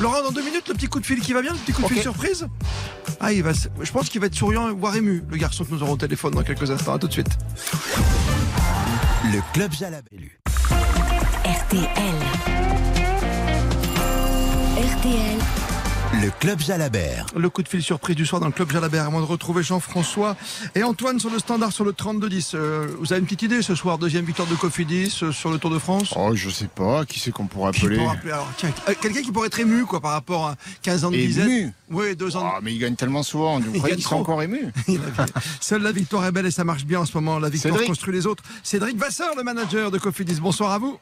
Laurent, 0.00 0.22
dans 0.22 0.32
deux 0.32 0.42
minutes, 0.44 0.68
le 0.68 0.74
petit 0.74 0.86
coup 0.88 1.00
de 1.00 1.06
fil 1.06 1.20
qui 1.20 1.32
va 1.32 1.42
bien, 1.42 1.52
le 1.52 1.58
petit 1.58 1.72
coup 1.72 1.82
de 1.82 1.88
fil 1.88 2.02
surprise? 2.02 2.46
Ah, 3.20 3.32
il 3.32 3.42
va, 3.42 3.52
je 3.52 3.90
pense 3.92 4.08
qu'il 4.08 4.20
va 4.20 4.26
être 4.26 4.34
souriant, 4.34 4.72
voire 4.74 4.94
ému, 4.96 5.22
le 5.30 5.36
garçon 5.36 5.64
que 5.64 5.72
nous 5.72 5.82
aurons 5.82 5.92
au 5.92 5.96
téléphone 5.96 6.34
dans 6.34 6.42
quelques 6.42 6.70
instants. 6.70 6.94
À 6.94 6.98
tout 6.98 7.08
de 7.08 7.12
suite. 7.12 7.28
Le 9.24 9.40
Club 9.52 9.72
Jalabert. 9.72 10.02
RTL. 11.44 11.86
RTL. 14.76 15.65
Le 16.14 16.30
Club 16.40 16.60
Jalabert. 16.60 17.26
Le 17.36 17.50
coup 17.50 17.62
de 17.62 17.68
fil 17.68 17.82
surprise 17.82 18.16
du 18.16 18.24
soir 18.24 18.40
dans 18.40 18.46
le 18.46 18.52
club 18.52 18.70
Jalabert. 18.70 19.04
Avant 19.06 19.20
de 19.20 19.26
retrouver 19.26 19.62
Jean-François 19.62 20.36
et 20.74 20.82
Antoine 20.82 21.20
sur 21.20 21.30
le 21.30 21.38
standard 21.38 21.72
sur 21.72 21.84
le 21.84 21.92
32-10. 21.92 22.52
Euh, 22.54 22.86
vous 23.00 23.12
avez 23.12 23.20
une 23.20 23.26
petite 23.26 23.42
idée 23.42 23.60
ce 23.60 23.74
soir, 23.74 23.98
deuxième 23.98 24.24
victoire 24.24 24.48
de 24.48 24.54
Cofidis 24.54 25.18
euh, 25.22 25.32
sur 25.32 25.50
le 25.50 25.58
Tour 25.58 25.70
de 25.70 25.78
France 25.78 26.14
Oh, 26.16 26.30
je 26.34 26.48
sais 26.48 26.68
pas. 26.68 27.04
Qui 27.04 27.20
c'est 27.20 27.32
qu'on 27.32 27.46
pourrait 27.46 27.68
appeler 27.76 27.96
pourra 27.98 28.12
appeler 28.12 28.32
alors, 28.32 28.48
tiens, 28.56 28.70
euh, 28.88 28.94
Quelqu'un 29.00 29.22
qui 29.22 29.30
pourrait 29.32 29.48
être 29.48 29.60
ému 29.60 29.84
quoi, 29.84 30.00
par 30.00 30.12
rapport 30.12 30.46
à 30.46 30.56
15 30.82 31.04
ans 31.04 31.10
de 31.10 31.16
Ému 31.16 31.26
disette. 31.26 31.72
Oui, 31.90 32.16
deux 32.16 32.36
ans. 32.36 32.40
de- 32.42 32.46
Ah, 32.56 32.58
mais 32.62 32.74
ils 32.74 32.78
gagnent 32.78 32.96
tellement 32.96 33.22
souvent. 33.22 33.60
Vous 33.60 33.72
croyez 33.78 33.96
sont 34.00 34.02
trop. 34.10 34.20
encore 34.20 34.42
Il 34.88 34.98
dit, 34.98 34.98
Seule 35.60 35.82
la 35.82 35.92
victoire 35.92 36.24
est 36.24 36.32
belle 36.32 36.46
et 36.46 36.50
ça 36.50 36.64
marche 36.64 36.84
bien 36.84 37.00
en 37.00 37.06
ce 37.06 37.16
moment. 37.16 37.38
La 37.38 37.50
victoire 37.50 37.74
Cédric. 37.74 37.88
construit 37.88 38.14
les 38.14 38.26
autres. 38.26 38.42
Cédric 38.62 38.96
Vasseur, 38.96 39.34
le 39.36 39.42
manager 39.42 39.90
de 39.90 39.98
Cofidis. 39.98 40.40
Bonsoir 40.40 40.70
à 40.72 40.78
vous. 40.78 40.98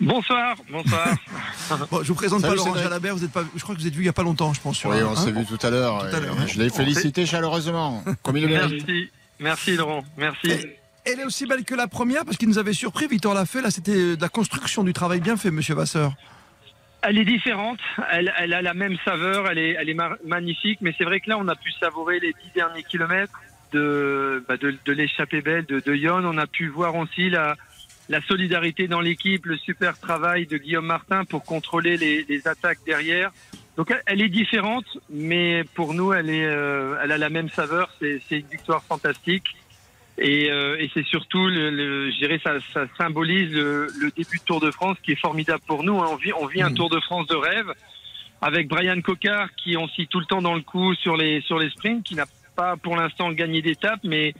Bonsoir, 0.00 0.56
bonsoir. 0.70 1.08
Bon, 1.90 2.02
je 2.02 2.08
vous 2.08 2.14
présente 2.14 2.42
Salut, 2.42 2.56
pas 2.56 2.64
Laurent. 2.64 2.76
Jalabert. 2.76 3.16
Vous 3.16 3.24
êtes 3.24 3.32
pas. 3.32 3.42
Je 3.56 3.62
crois 3.62 3.74
que 3.74 3.80
vous 3.80 3.86
êtes 3.86 3.94
vu 3.94 4.02
il 4.02 4.06
y 4.06 4.08
a 4.08 4.12
pas 4.12 4.22
longtemps, 4.22 4.52
je 4.52 4.60
pense. 4.60 4.76
Sur 4.78 4.90
Oui, 4.90 4.98
on 5.02 5.12
hein 5.12 5.16
s'est 5.16 5.32
vu 5.32 5.44
tout 5.46 5.58
à 5.66 5.70
l'heure. 5.70 6.04
Hein. 6.04 6.46
Je 6.46 6.58
l'ai 6.60 6.70
félicité 6.70 7.26
chaleureusement, 7.26 8.04
comme 8.22 8.36
il 8.36 8.42
le 8.42 8.48
mérite. 8.48 8.86
Merci, 8.86 9.10
merci 9.40 9.76
Laurent, 9.76 10.04
merci. 10.16 10.52
Elle 11.04 11.20
est 11.20 11.24
aussi 11.24 11.46
belle 11.46 11.64
que 11.64 11.74
la 11.74 11.86
première 11.88 12.24
parce 12.24 12.36
qu'il 12.36 12.48
nous 12.48 12.58
avait 12.58 12.72
surpris. 12.72 13.06
Victor 13.08 13.34
l'a 13.34 13.46
fait. 13.46 13.62
Là, 13.62 13.70
c'était 13.70 14.16
de 14.16 14.20
la 14.20 14.28
construction 14.28 14.84
du 14.84 14.92
travail 14.92 15.20
bien 15.20 15.36
fait, 15.36 15.50
Monsieur 15.50 15.74
Vasseur. 15.74 16.12
Elle 17.02 17.18
est 17.18 17.24
différente, 17.24 17.78
elle, 18.10 18.32
elle 18.38 18.52
a 18.52 18.62
la 18.62 18.74
même 18.74 18.96
saveur, 19.04 19.48
elle 19.48 19.58
est, 19.58 19.76
elle 19.78 19.88
est 19.88 19.94
mar- 19.94 20.16
magnifique, 20.26 20.78
mais 20.80 20.92
c'est 20.98 21.04
vrai 21.04 21.20
que 21.20 21.28
là, 21.30 21.36
on 21.38 21.46
a 21.46 21.54
pu 21.54 21.70
savourer 21.72 22.18
les 22.18 22.32
dix 22.32 22.50
derniers 22.54 22.82
kilomètres 22.82 23.32
de, 23.72 24.44
bah, 24.48 24.56
de, 24.56 24.76
de 24.84 24.92
l'échappée 24.92 25.40
belle 25.40 25.66
de, 25.66 25.78
de 25.78 25.94
Yon. 25.94 26.24
On 26.24 26.38
a 26.38 26.46
pu 26.48 26.66
voir 26.68 26.96
aussi 26.96 27.30
la, 27.30 27.54
la 28.08 28.20
solidarité 28.22 28.88
dans 28.88 29.00
l'équipe, 29.00 29.46
le 29.46 29.56
super 29.56 29.98
travail 29.98 30.46
de 30.46 30.58
Guillaume 30.58 30.86
Martin 30.86 31.24
pour 31.24 31.44
contrôler 31.44 31.96
les, 31.96 32.24
les 32.28 32.46
attaques 32.48 32.78
derrière. 32.86 33.30
Donc 33.76 33.92
elle, 34.06 34.22
est 34.22 34.28
différente, 34.28 34.86
mais 35.10 35.64
pour 35.74 35.92
nous, 35.92 36.12
elle, 36.12 36.30
est, 36.30 36.46
euh, 36.46 36.96
elle 37.02 37.12
a 37.12 37.18
la 37.18 37.28
même 37.28 37.48
saveur. 37.50 37.90
C'est 38.00 38.20
une 38.30 38.46
victoire 38.46 38.82
fantastique. 38.84 39.54
Et, 40.18 40.50
euh, 40.50 40.78
et 40.78 40.90
c'est 40.94 41.04
surtout, 41.04 41.46
le, 41.48 41.68
le- 41.68 42.10
je 42.10 42.16
dirais, 42.16 42.40
ça, 42.42 42.54
ça 42.72 42.86
symbolise 42.96 43.52
le, 43.52 43.86
le 44.00 44.10
début 44.12 44.38
de 44.38 44.44
Tour 44.44 44.60
de 44.60 44.70
France 44.70 44.96
qui 45.02 45.12
est 45.12 45.20
formidable 45.20 45.62
pour 45.66 45.82
nous. 45.84 45.92
On 45.92 46.16
vit, 46.16 46.32
on 46.32 46.46
vit 46.46 46.62
un 46.62 46.72
Tour 46.72 46.88
de 46.88 46.98
France 47.00 47.26
de 47.26 47.34
rêve 47.34 47.70
avec 48.40 48.66
Brian 48.68 49.00
Cocard 49.02 49.48
qui 49.56 49.76
on 49.76 49.88
scie 49.88 50.06
tout 50.06 50.20
le 50.20 50.26
temps 50.26 50.40
dans 50.40 50.54
le 50.54 50.62
coup 50.62 50.94
sur 50.94 51.18
les 51.18 51.42
sur 51.42 51.58
les 51.58 51.68
sprints, 51.68 52.02
qui 52.02 52.14
n'a 52.14 52.24
pas 52.54 52.76
pour 52.78 52.96
l'instant 52.96 53.30
gagné 53.32 53.60
d'étape, 53.60 54.00
mais 54.04 54.32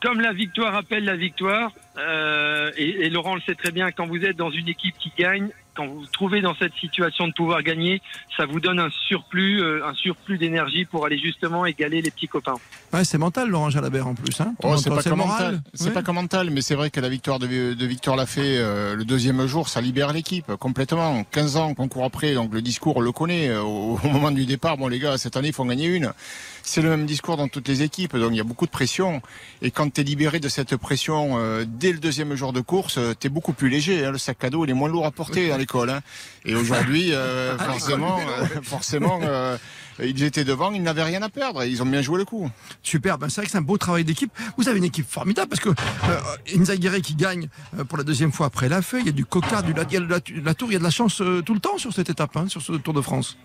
comme 0.00 0.20
la 0.20 0.32
victoire 0.32 0.74
appelle 0.74 1.04
la 1.04 1.16
victoire, 1.16 1.72
euh, 1.98 2.70
et, 2.76 3.06
et 3.06 3.10
Laurent 3.10 3.34
le 3.34 3.40
sait 3.40 3.54
très 3.54 3.72
bien, 3.72 3.90
quand 3.90 4.06
vous 4.06 4.24
êtes 4.24 4.36
dans 4.36 4.50
une 4.50 4.68
équipe 4.68 4.96
qui 4.98 5.12
gagne, 5.16 5.50
quand 5.74 5.86
vous 5.86 6.00
vous 6.00 6.06
trouvez 6.12 6.40
dans 6.40 6.54
cette 6.54 6.74
situation 6.74 7.28
de 7.28 7.32
pouvoir 7.32 7.62
gagner, 7.62 8.02
ça 8.36 8.46
vous 8.46 8.60
donne 8.60 8.78
un 8.78 8.90
surplus, 9.06 9.60
euh, 9.62 9.86
un 9.86 9.94
surplus 9.94 10.38
d'énergie 10.38 10.84
pour 10.84 11.06
aller 11.06 11.18
justement 11.18 11.64
égaler 11.66 12.02
les 12.02 12.10
petits 12.10 12.28
copains. 12.28 12.54
Ouais, 12.92 13.04
c'est 13.04 13.18
mental, 13.18 13.48
Laurent 13.48 13.70
Jalabert 13.70 14.06
en 14.06 14.14
plus. 14.14 14.40
Hein. 14.40 14.54
Oh, 14.62 14.76
c'est 14.76 14.90
pas 14.90 15.02
comme 15.02 15.18
mental. 15.18 15.62
C'est 15.74 15.92
pas 15.92 16.02
comme 16.02 16.16
mental, 16.16 16.50
mais 16.50 16.60
c'est 16.60 16.74
vrai 16.74 16.90
que 16.90 17.00
la 17.00 17.08
victoire 17.08 17.38
de, 17.38 17.46
de 17.74 17.86
Victor 17.86 18.16
l'a 18.16 18.26
fait 18.26 18.58
euh, 18.58 18.94
le 18.94 19.04
deuxième 19.04 19.46
jour, 19.46 19.68
ça 19.68 19.80
libère 19.80 20.12
l'équipe 20.12 20.52
complètement. 20.56 21.24
15 21.24 21.56
ans 21.56 21.74
qu'on 21.74 21.88
court 21.88 22.04
après, 22.04 22.34
donc 22.34 22.52
le 22.52 22.60
discours 22.62 22.96
on 22.96 23.00
le 23.00 23.12
connaît. 23.12 23.48
euh, 23.48 23.62
Au, 23.62 23.98
au 24.02 24.08
moment 24.08 24.30
du 24.30 24.44
départ, 24.46 24.76
bon 24.76 24.88
les 24.88 24.98
gars, 24.98 25.16
cette 25.18 25.36
année 25.36 25.48
il 25.48 25.54
faut 25.54 25.62
en 25.62 25.66
gagner 25.66 25.86
une. 25.86 26.12
C'est 26.64 26.80
le 26.82 26.90
même 26.90 27.06
discours 27.06 27.36
dans 27.36 27.48
toutes 27.48 27.66
les 27.68 27.82
équipes, 27.82 28.16
donc 28.16 28.30
il 28.32 28.36
y 28.36 28.40
a 28.40 28.44
beaucoup 28.44 28.66
de 28.66 28.70
pression. 28.70 29.20
Et 29.62 29.70
quand 29.70 29.92
tu 29.92 30.00
es 30.00 30.04
libéré 30.04 30.38
de 30.38 30.48
cette 30.48 30.76
pression 30.76 31.38
euh, 31.38 31.64
dès 31.66 31.92
le 31.92 31.98
deuxième 31.98 32.34
jour 32.34 32.52
de 32.52 32.60
course, 32.60 32.98
tu 33.20 33.26
es 33.26 33.30
beaucoup 33.30 33.52
plus 33.52 33.68
léger. 33.68 34.04
hein. 34.04 34.10
Le 34.12 34.18
sac 34.18 34.44
à 34.44 34.50
dos 34.50 34.64
il 34.64 34.70
est 34.70 34.74
moins 34.74 34.88
lourd 34.88 35.06
à 35.06 35.10
porter 35.10 35.50
à 35.50 35.58
l'école. 35.62 35.90
hein. 35.90 36.00
Et 36.44 36.54
aujourd'hui, 36.54 37.12
euh, 37.14 37.56
forcément, 37.72 38.18
euh, 38.18 38.46
forcément, 38.62 39.20
euh, 39.22 39.56
ils 40.02 40.22
étaient 40.22 40.44
devant, 40.44 40.72
ils 40.72 40.82
n'avaient 40.82 41.02
rien 41.02 41.22
à 41.22 41.28
perdre. 41.28 41.64
Ils 41.64 41.82
ont 41.82 41.86
bien 41.86 42.02
joué 42.02 42.18
le 42.18 42.24
coup. 42.24 42.50
Super, 42.82 43.18
ben, 43.18 43.28
c'est 43.28 43.36
vrai 43.40 43.46
que 43.46 43.52
c'est 43.52 43.58
un 43.58 43.62
beau 43.62 43.78
travail 43.78 44.04
d'équipe. 44.04 44.32
Vous 44.56 44.68
avez 44.68 44.78
une 44.78 44.84
équipe 44.84 45.08
formidable 45.08 45.48
parce 45.48 45.60
que 45.60 45.68
euh, 45.70 46.54
Inzaghi 46.56 47.02
qui 47.02 47.14
gagne 47.14 47.48
euh, 47.78 47.84
pour 47.84 47.98
la 47.98 48.04
deuxième 48.04 48.32
fois 48.32 48.46
après 48.46 48.68
l'a 48.68 48.82
fait. 48.82 49.00
Il 49.00 49.06
y 49.06 49.10
a 49.10 49.12
du 49.12 49.24
coca, 49.24 49.62
du, 49.62 49.72
il 49.72 49.92
y 49.92 49.96
a 49.96 50.00
de 50.00 50.06
la, 50.06 50.18
la 50.44 50.54
tour, 50.54 50.70
il 50.70 50.74
y 50.74 50.76
a 50.76 50.78
de 50.78 50.84
la 50.84 50.90
chance 50.90 51.20
euh, 51.20 51.42
tout 51.42 51.54
le 51.54 51.60
temps 51.60 51.78
sur 51.78 51.92
cette 51.92 52.10
étape, 52.10 52.36
hein, 52.36 52.46
sur 52.48 52.60
ce 52.62 52.72
Tour 52.72 52.94
de 52.94 53.00
France. 53.00 53.36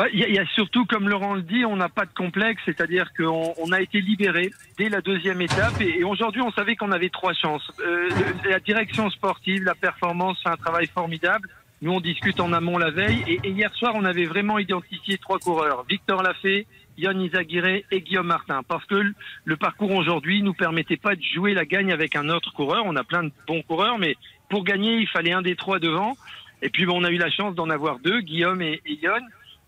Bah, 0.00 0.06
Il 0.14 0.18
y, 0.18 0.24
a- 0.24 0.28
il 0.28 0.34
y 0.34 0.38
a 0.38 0.46
surtout, 0.54 0.86
comme 0.86 1.10
Laurent 1.10 1.34
le 1.34 1.42
dit, 1.42 1.66
on 1.66 1.76
n'a 1.76 1.90
pas 1.90 2.06
de 2.06 2.14
complexe, 2.14 2.62
c'est-à-dire 2.64 3.12
qu'on 3.14 3.52
on 3.58 3.70
a 3.70 3.82
été 3.82 4.00
libéré 4.00 4.50
dès 4.78 4.88
la 4.88 5.02
deuxième 5.02 5.42
étape 5.42 5.78
et, 5.82 6.04
aujourd'hui 6.04 6.40
on 6.40 6.50
savait 6.52 6.74
qu'on 6.74 6.90
avait 6.90 7.10
trois 7.10 7.34
chances. 7.34 7.70
Euh, 7.86 8.08
la 8.48 8.60
direction 8.60 9.10
sportive, 9.10 9.62
la 9.62 9.74
performance 9.74 10.42
fait 10.42 10.48
un 10.48 10.56
travail 10.56 10.86
formidable. 10.86 11.50
Nous 11.82 11.92
on 11.92 12.00
discute 12.00 12.40
en 12.40 12.54
amont 12.54 12.78
la 12.78 12.90
veille 12.90 13.22
et, 13.26 13.46
hier 13.46 13.74
soir 13.74 13.92
on 13.94 14.06
avait 14.06 14.24
vraiment 14.24 14.58
identifié 14.58 15.18
trois 15.18 15.38
coureurs 15.38 15.84
Victor 15.86 16.22
Lafay, 16.22 16.66
Yann 16.96 17.20
Izaguirre 17.20 17.82
et 17.90 18.00
Guillaume 18.00 18.28
Martin 18.28 18.62
parce 18.66 18.86
que 18.86 19.12
le, 19.44 19.56
parcours 19.58 19.90
aujourd'hui 19.90 20.40
nous 20.40 20.54
permettait 20.54 20.96
pas 20.96 21.14
de 21.14 21.22
jouer 21.34 21.52
la 21.52 21.66
gagne 21.66 21.92
avec 21.92 22.16
un 22.16 22.30
autre 22.30 22.54
coureur. 22.54 22.84
On 22.86 22.96
a 22.96 23.04
plein 23.04 23.24
de 23.24 23.32
bons 23.46 23.60
coureurs, 23.60 23.98
mais 23.98 24.16
pour 24.48 24.64
gagner 24.64 24.94
il 24.96 25.08
fallait 25.08 25.32
un 25.32 25.42
des 25.42 25.56
trois 25.56 25.78
devant. 25.78 26.16
Et 26.62 26.70
puis 26.70 26.86
bon, 26.86 27.02
on 27.02 27.04
a 27.04 27.10
eu 27.10 27.18
la 27.18 27.30
chance 27.30 27.54
d'en 27.54 27.68
avoir 27.68 27.98
deux, 27.98 28.20
Guillaume 28.22 28.62
et, 28.62 28.80
et 28.86 28.98
Yon. 29.02 29.20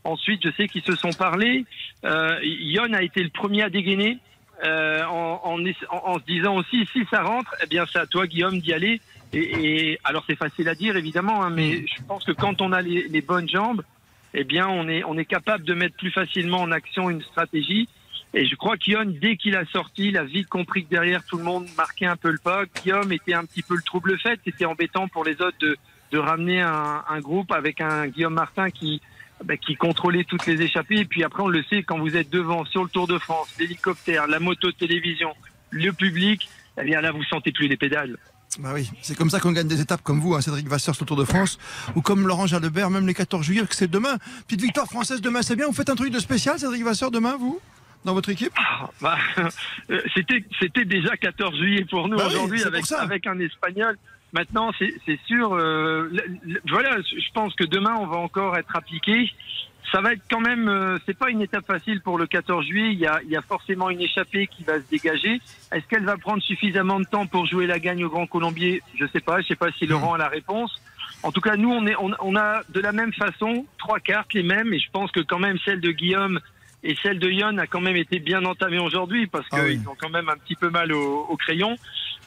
Ensuite, 0.04 0.40
je 0.44 0.50
sais 0.56 0.66
qu'ils 0.68 0.82
se 0.82 0.96
sont 0.96 1.12
parlé. 1.12 1.64
Euh, 2.04 2.38
Yon 2.42 2.92
a 2.92 3.02
été 3.02 3.22
le 3.22 3.28
premier 3.30 3.62
à 3.62 3.70
dégainer 3.70 4.18
euh, 4.64 5.04
en, 5.04 5.40
en, 5.44 5.58
en- 5.64 5.66
en 5.90 6.18
se 6.18 6.24
disant 6.24 6.56
aussi 6.56 6.86
si 6.92 7.04
ça 7.10 7.22
rentre, 7.22 7.54
eh 7.62 7.66
bien 7.66 7.84
c'est 7.90 7.98
à 8.00 8.06
toi 8.06 8.26
Guillaume 8.26 8.58
d'y 8.60 8.72
aller. 8.72 9.00
Et, 9.32 9.92
et 9.92 9.98
alors 10.04 10.24
c'est 10.26 10.36
facile 10.36 10.68
à 10.68 10.74
dire 10.74 10.96
évidemment, 10.96 11.42
hein, 11.42 11.50
mais 11.50 11.86
je 11.86 12.02
pense 12.06 12.24
que 12.24 12.32
quand 12.32 12.60
on 12.60 12.72
a 12.72 12.82
les, 12.82 13.08
les 13.08 13.20
bonnes 13.22 13.48
jambes, 13.48 13.82
eh 14.34 14.44
bien 14.44 14.68
on 14.68 14.88
est 14.88 15.04
on 15.04 15.16
est 15.18 15.24
capable 15.24 15.64
de 15.64 15.74
mettre 15.74 15.96
plus 15.96 16.10
facilement 16.10 16.60
en 16.62 16.70
action 16.72 17.08
une 17.08 17.22
stratégie. 17.22 17.88
Et 18.34 18.46
je 18.46 18.54
crois 18.56 18.78
qu'Yon, 18.78 19.04
dès 19.20 19.36
qu'il 19.36 19.56
a 19.56 19.64
sorti, 19.66 20.08
il 20.08 20.16
a 20.16 20.24
vite 20.24 20.48
compris 20.48 20.84
que 20.84 20.90
derrière 20.90 21.22
tout 21.24 21.36
le 21.36 21.44
monde 21.44 21.66
marquait 21.76 22.06
un 22.06 22.16
peu 22.16 22.30
le 22.30 22.38
pas. 22.38 22.64
Guillaume 22.82 23.12
était 23.12 23.34
un 23.34 23.44
petit 23.44 23.62
peu 23.62 23.76
le 23.76 23.82
trouble 23.82 24.18
fait. 24.18 24.40
C'était 24.44 24.64
embêtant 24.64 25.06
pour 25.06 25.22
les 25.24 25.40
autres 25.42 25.58
de, 25.60 25.76
de 26.12 26.18
ramener 26.18 26.62
un, 26.62 27.04
un 27.08 27.20
groupe 27.20 27.52
avec 27.52 27.82
un 27.82 28.06
Guillaume 28.06 28.32
Martin 28.32 28.70
qui, 28.70 29.02
bah, 29.44 29.56
qui 29.56 29.74
contrôlait 29.76 30.24
toutes 30.24 30.46
les 30.46 30.60
échappées. 30.62 31.00
Et 31.00 31.04
puis 31.04 31.24
après, 31.24 31.42
on 31.42 31.48
le 31.48 31.62
sait, 31.64 31.82
quand 31.82 31.98
vous 31.98 32.16
êtes 32.16 32.30
devant 32.30 32.64
sur 32.64 32.82
le 32.82 32.88
Tour 32.88 33.06
de 33.06 33.18
France, 33.18 33.48
l'hélicoptère, 33.58 34.26
la 34.26 34.40
moto 34.40 34.70
télévision, 34.72 35.34
le 35.70 35.92
public, 35.92 36.48
eh 36.80 36.84
bien 36.84 37.00
là, 37.00 37.12
vous 37.12 37.22
sentez 37.24 37.52
plus 37.52 37.68
les 37.68 37.76
pédales. 37.76 38.16
Bah 38.58 38.72
oui, 38.74 38.90
c'est 39.00 39.16
comme 39.16 39.30
ça 39.30 39.40
qu'on 39.40 39.52
gagne 39.52 39.68
des 39.68 39.80
étapes 39.80 40.02
comme 40.02 40.20
vous, 40.20 40.34
hein, 40.34 40.42
Cédric 40.42 40.68
Vasseur 40.68 40.94
sur 40.94 41.04
le 41.04 41.08
Tour 41.08 41.16
de 41.16 41.24
France, 41.24 41.58
ou 41.96 42.02
comme 42.02 42.26
Laurent 42.26 42.46
Jalabert, 42.46 42.90
même 42.90 43.06
les 43.06 43.14
14 43.14 43.44
juillet, 43.44 43.62
que 43.66 43.74
c'est 43.74 43.90
demain. 43.90 44.18
Petite 44.46 44.60
victoire 44.60 44.86
française 44.86 45.22
demain, 45.22 45.40
c'est 45.40 45.56
bien. 45.56 45.66
Vous 45.66 45.72
faites 45.72 45.88
un 45.88 45.94
truc 45.94 46.12
de 46.12 46.18
spécial, 46.18 46.58
Cédric 46.58 46.84
Vasseur, 46.84 47.10
demain, 47.10 47.36
vous 47.38 47.60
Dans 48.04 48.12
votre 48.12 48.28
équipe? 48.28 48.52
Bah, 49.00 49.16
euh, 49.90 50.00
c'était 50.14 50.84
déjà 50.84 51.16
14 51.16 51.56
juillet 51.56 51.86
pour 51.88 52.08
nous 52.08 52.18
Bah 52.18 52.26
aujourd'hui 52.26 52.62
avec 52.62 53.26
un 53.26 53.38
espagnol. 53.38 53.96
Maintenant, 54.32 54.70
c'est 54.78 55.20
sûr. 55.26 55.52
euh, 55.54 56.08
voilà, 56.68 56.96
je 57.02 57.32
pense 57.34 57.54
que 57.54 57.64
demain 57.64 57.94
on 57.98 58.06
va 58.06 58.16
encore 58.16 58.56
être 58.56 58.74
appliqué. 58.74 59.30
Ça 59.90 60.00
va 60.00 60.14
être 60.14 60.22
quand 60.30 60.40
même. 60.40 60.68
euh, 60.68 60.96
c'est 61.04 61.16
pas 61.18 61.28
une 61.28 61.42
étape 61.42 61.66
facile 61.66 62.00
pour 62.00 62.16
le 62.16 62.26
14 62.26 62.64
juillet. 62.64 62.92
Il 62.92 62.98
y 62.98 63.06
a 63.06 63.20
il 63.24 63.30
y 63.30 63.36
a 63.36 63.42
forcément 63.42 63.90
une 63.90 64.00
échappée 64.00 64.46
qui 64.46 64.64
va 64.64 64.78
se 64.80 64.88
dégager. 64.90 65.40
Est-ce 65.70 65.86
qu'elle 65.86 66.04
va 66.04 66.16
prendre 66.16 66.42
suffisamment 66.42 66.98
de 66.98 67.04
temps 67.04 67.26
pour 67.26 67.44
jouer 67.46 67.66
la 67.66 67.78
gagne 67.78 68.02
au 68.04 68.08
Grand 68.08 68.26
Colombier? 68.26 68.82
Je 68.98 69.04
sais 69.06 69.20
pas. 69.20 69.40
Je 69.42 69.48
sais 69.48 69.56
pas 69.56 69.70
si 69.72 69.86
Laurent 69.86 70.14
a 70.14 70.18
la 70.18 70.28
réponse. 70.28 70.72
En 71.22 71.30
tout 71.30 71.42
cas, 71.42 71.56
nous, 71.56 71.70
on, 71.70 71.86
est, 71.86 71.94
on, 71.96 72.10
on 72.20 72.36
a 72.36 72.62
de 72.70 72.80
la 72.80 72.92
même 72.92 73.12
façon 73.12 73.66
trois 73.78 74.00
cartes, 74.00 74.32
les 74.34 74.42
mêmes, 74.42 74.72
et 74.72 74.78
je 74.80 74.90
pense 74.90 75.12
que 75.12 75.20
quand 75.20 75.38
même 75.38 75.58
celle 75.64 75.80
de 75.80 75.90
Guillaume 75.92 76.40
et 76.82 76.96
celle 77.02 77.18
de 77.18 77.30
Yon 77.30 77.58
a 77.58 77.66
quand 77.66 77.80
même 77.80 77.96
été 77.96 78.18
bien 78.18 78.44
entamée 78.44 78.78
aujourd'hui 78.78 79.26
parce 79.26 79.46
Ah 79.52 79.64
qu'ils 79.64 79.88
ont 79.88 79.96
quand 79.96 80.10
même 80.10 80.28
un 80.28 80.36
petit 80.36 80.56
peu 80.56 80.68
mal 80.70 80.92
au, 80.92 81.26
au 81.28 81.36
crayon. 81.36 81.76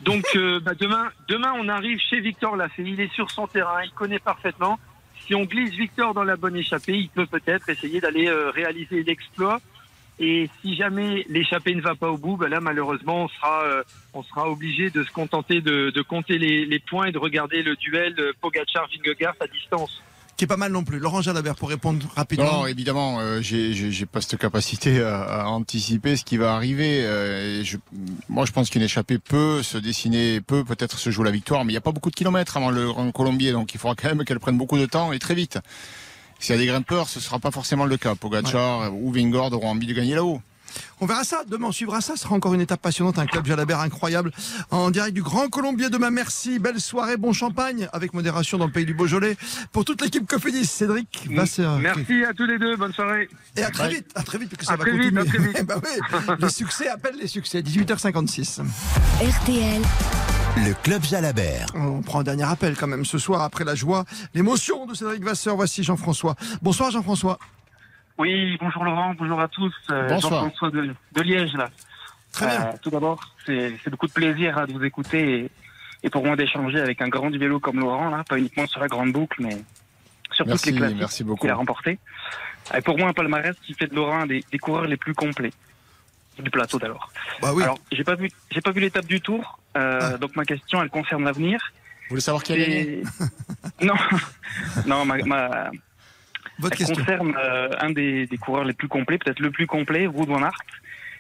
Donc 0.02 0.26
euh, 0.36 0.60
bah, 0.60 0.74
demain, 0.80 1.10
demain, 1.28 1.54
on 1.58 1.68
arrive 1.68 2.00
chez 2.00 2.20
Victor 2.20 2.56
Lafay. 2.56 2.84
Il 2.84 3.02
est 3.02 3.14
sur 3.14 3.32
son 3.32 3.48
terrain, 3.48 3.84
il 3.84 3.92
connaît 3.92 4.20
parfaitement. 4.20 4.80
Si 5.26 5.36
on 5.36 5.44
glisse 5.44 5.74
Victor 5.74 6.14
dans 6.14 6.24
la 6.24 6.36
bonne 6.36 6.56
échappée, 6.56 6.98
il 6.98 7.10
peut 7.10 7.26
peut-être 7.26 7.70
essayer 7.70 8.00
d'aller 8.00 8.28
euh, 8.28 8.52
réaliser 8.52 9.04
l'exploit. 9.04 9.60
Et 10.18 10.50
si 10.62 10.76
jamais 10.76 11.26
l'échappée 11.28 11.76
ne 11.76 11.82
va 11.82 11.96
pas 11.96 12.10
au 12.10 12.18
bout, 12.18 12.38
bah 12.38 12.48
là 12.48 12.62
malheureusement 12.62 13.26
on 13.26 13.28
sera 13.28 13.64
euh, 13.64 13.84
on 14.14 14.24
sera 14.24 14.50
obligé 14.50 14.90
de 14.90 15.04
se 15.04 15.12
contenter 15.12 15.60
de, 15.60 15.90
de 15.90 16.02
compter 16.02 16.38
les, 16.38 16.66
les 16.66 16.80
points 16.80 17.08
et 17.08 17.12
de 17.12 17.18
regarder 17.18 17.62
le 17.64 17.76
duel 17.76 18.16
de 18.16 18.34
Pogacar-Vingegaard 18.42 19.36
à 19.42 19.48
distance. 19.48 20.02
Qui 20.38 20.44
est 20.44 20.48
pas 20.48 20.58
mal 20.58 20.72
non 20.74 20.84
plus. 20.84 21.00
Laurent 21.00 21.22
Jalabert 21.22 21.56
pour 21.56 21.70
répondre 21.70 22.06
rapidement. 22.14 22.46
Non, 22.62 22.68
évidemment, 22.68 23.20
euh, 23.22 23.40
j'ai- 23.42 24.06
pas 24.06 24.20
cette 24.20 24.38
capacité 24.38 25.02
à, 25.02 25.22
à 25.24 25.46
anticiper 25.46 26.18
ce 26.18 26.26
qui 26.26 26.36
va 26.36 26.54
arriver. 26.56 27.06
euh, 27.06 27.64
je, 27.64 27.78
moi, 28.28 28.46
je 28.46 28.52
pense 28.52 28.70
qu'une 28.70 28.82
échappée 28.82 29.18
peut 29.18 29.64
se 29.64 29.78
dessiner, 29.78 30.42
peut 30.42 30.66
peut-être 30.66 31.00
se 31.00 31.10
jouer 31.10 31.24
la 31.26 31.32
victoire, 31.32 31.64
mais 31.64 31.72
il 31.72 31.76
n'y 31.76 31.78
a 31.78 31.82
pas 31.82 31.94
beaucoup 31.94 32.10
de 32.12 32.16
kilomètres 32.16 32.58
avant 32.58 32.70
le 32.70 32.88
Grand 32.92 33.10
Colombier, 33.12 33.54
donc 33.54 33.74
il 33.74 33.80
faudra 33.80 33.96
quand 33.96 34.10
même 34.10 34.26
qu'elle 34.26 34.40
prenne 34.42 34.58
beaucoup 34.58 34.78
de 34.78 34.86
temps 34.86 35.14
et 35.14 35.20
très 35.20 35.36
vite. 35.36 35.58
S'il 36.40 36.54
y 36.54 36.58
a 36.58 36.62
des 36.62 36.68
grimpeurs, 36.68 37.08
ce 37.08 37.22
sera 37.22 37.40
pas 37.40 37.52
forcément 37.52 37.86
le 37.86 37.96
cas. 37.96 38.14
Pogacar 38.16 38.94
ou 38.94 39.14
Vingord 39.14 39.54
auront 39.54 39.70
envie 39.70 39.88
de 39.88 39.94
gagner 39.94 40.16
là-haut. 40.16 40.42
On 41.02 41.06
verra 41.06 41.24
ça 41.24 41.44
demain, 41.48 41.68
on 41.68 41.72
suivra 41.72 42.02
ça. 42.02 42.16
Ce 42.16 42.24
sera 42.24 42.36
encore 42.36 42.54
une 42.54 42.62
étape 42.62 42.82
passionnante, 42.82 43.20
un 43.20 43.26
club 43.26 43.46
Jalabert 43.46 43.80
incroyable 43.80 44.32
en 44.72 44.92
direct 44.92 45.14
du 45.14 45.22
Grand 45.22 45.48
Colombier 45.50 45.90
demain. 45.90 46.10
Merci, 46.12 46.60
belle 46.60 46.80
soirée, 46.80 47.18
bon 47.18 47.34
champagne 47.34 47.88
avec 47.94 48.14
modération 48.14 48.58
dans 48.58 48.66
le 48.66 48.72
pays 48.72 48.86
du 48.86 48.94
Beaujolais 48.94 49.38
pour 49.72 49.86
toute 49.86 50.02
l'équipe 50.02 50.28
Cofidis. 50.28 50.66
Cédric 50.66 51.28
Vasseur. 51.32 51.78
Merci 51.80 52.24
à 52.24 52.34
tous 52.34 52.46
les 52.46 52.58
deux, 52.58 52.76
bonne 52.76 52.94
soirée. 52.94 53.30
Et 53.56 53.64
à 53.64 53.70
très 53.70 53.90
vite, 53.90 54.12
à 54.16 54.24
très 54.24 54.38
vite, 54.38 54.50
parce 54.50 54.60
que 54.60 54.66
ça 54.66 54.74
À 54.74 54.78
va 54.78 54.84
très 54.84 54.98
vite, 54.98 55.18
à 55.18 55.26
très 55.26 55.38
vite. 55.40 55.66
Bah 55.66 55.76
oui, 55.84 56.36
les 56.40 56.50
succès 56.50 56.88
appellent 56.88 57.18
les 57.20 57.28
succès. 57.28 57.62
18h56. 57.62 58.62
RTL, 59.22 59.82
Le 60.66 60.74
Club 60.84 61.04
Jalabert. 61.04 61.68
On 61.76 62.02
prend 62.02 62.20
un 62.20 62.24
dernier 62.24 62.44
appel 62.44 62.76
quand 62.78 62.88
même 62.88 63.06
ce 63.06 63.18
soir 63.18 63.42
après 63.42 63.64
la 63.64 63.76
joie, 63.76 64.06
l'émotion 64.34 64.86
de 64.86 64.94
Cédric 64.94 65.24
Vasseur. 65.24 65.56
Voici 65.56 65.84
Jean-François. 65.84 66.36
Bonsoir 66.62 66.92
Jean-François. 66.92 67.40
Oui, 68.18 68.58
bonjour 68.62 68.84
Laurent, 68.86 69.14
bonjour 69.18 69.40
à 69.42 69.48
tous. 69.48 69.74
Euh, 69.92 70.08
Bonsoir. 70.08 70.44
Jean-François 70.44 70.72
de, 70.72 70.94
de 71.14 71.22
Liège, 71.22 71.54
là. 71.54 71.70
Très 72.32 72.48
bien. 72.48 72.68
Euh, 72.68 72.72
tout 72.82 72.90
d'abord, 72.90 73.20
c'est 73.46 73.74
c'est 73.84 73.90
beaucoup 73.90 74.08
de 74.08 74.14
plaisir 74.14 74.58
hein, 74.58 74.66
de 74.68 74.74
vous 74.74 74.84
écouter 74.84 75.40
et, 75.40 75.52
et 76.04 76.10
pour 76.10 76.26
moi 76.26 76.36
d'échanger 76.36 76.80
avec 76.80 77.02
un 77.02 77.10
grand 77.10 77.30
du 77.30 77.38
vélo 77.38 77.60
comme 77.60 77.80
Laurent, 77.80 78.10
là, 78.10 78.24
pas 78.24 78.38
uniquement 78.38 78.68
sur 78.68 78.80
la 78.80 78.88
grande 78.88 79.12
boucle, 79.12 79.42
mais 79.42 79.58
sur 80.32 80.46
Merci, 80.48 80.72
toutes 80.72 80.80
les 80.82 81.24
beaucoup. 81.26 81.42
qu'il 81.42 81.50
a 81.50 81.56
remporté. 81.56 82.00
Et 82.76 82.82
pour 82.82 82.98
moi, 82.98 83.10
un 83.10 83.14
palmarès 83.14 83.56
qui 83.62 83.74
fait 83.74 83.88
de 83.88 83.96
Laurent 83.96 84.20
un 84.22 84.28
des, 84.28 84.44
des 84.52 84.60
coureurs 84.60 84.86
les 84.86 84.98
plus 84.98 85.14
complets 85.14 85.52
du 86.40 86.50
plateau 86.50 86.80
d'alors. 86.80 87.12
Bah 87.42 87.52
oui. 87.54 87.64
Alors, 87.64 87.78
j'ai 87.92 88.04
pas 88.04 88.16
vu, 88.16 88.30
j'ai 88.52 88.62
pas 88.62 88.72
vu 88.72 88.82
l'étape 88.82 89.06
du 89.06 89.22
Tour, 89.22 89.60
euh, 89.78 90.00
Ah. 90.02 90.18
donc 90.18 90.36
ma 90.36 90.46
question, 90.46 90.82
elle 90.82 90.90
concerne 90.90 91.24
l'avenir. 91.26 91.60
Vous 92.04 92.10
voulez 92.12 92.22
savoir 92.22 92.44
qui 92.44 92.54
a 92.54 92.58
gagné? 92.58 93.04
Non, 93.82 93.96
non, 94.86 95.06
ma, 95.06 95.18
ma, 95.26 95.72
Votre 96.60 96.74
elle 96.74 96.88
question. 96.88 96.96
concerne 96.96 97.36
euh, 97.38 97.70
un 97.80 97.92
des, 97.92 98.28
des 98.28 98.38
coureurs 98.38 98.64
les 98.64 98.74
plus 98.74 98.88
complets, 98.88 99.18
peut-être 99.18 99.40
le 99.40 99.52
plus 99.52 99.68
complet, 99.68 100.08
Wout 100.08 100.26
van 100.26 100.44
Aert. 100.44 100.62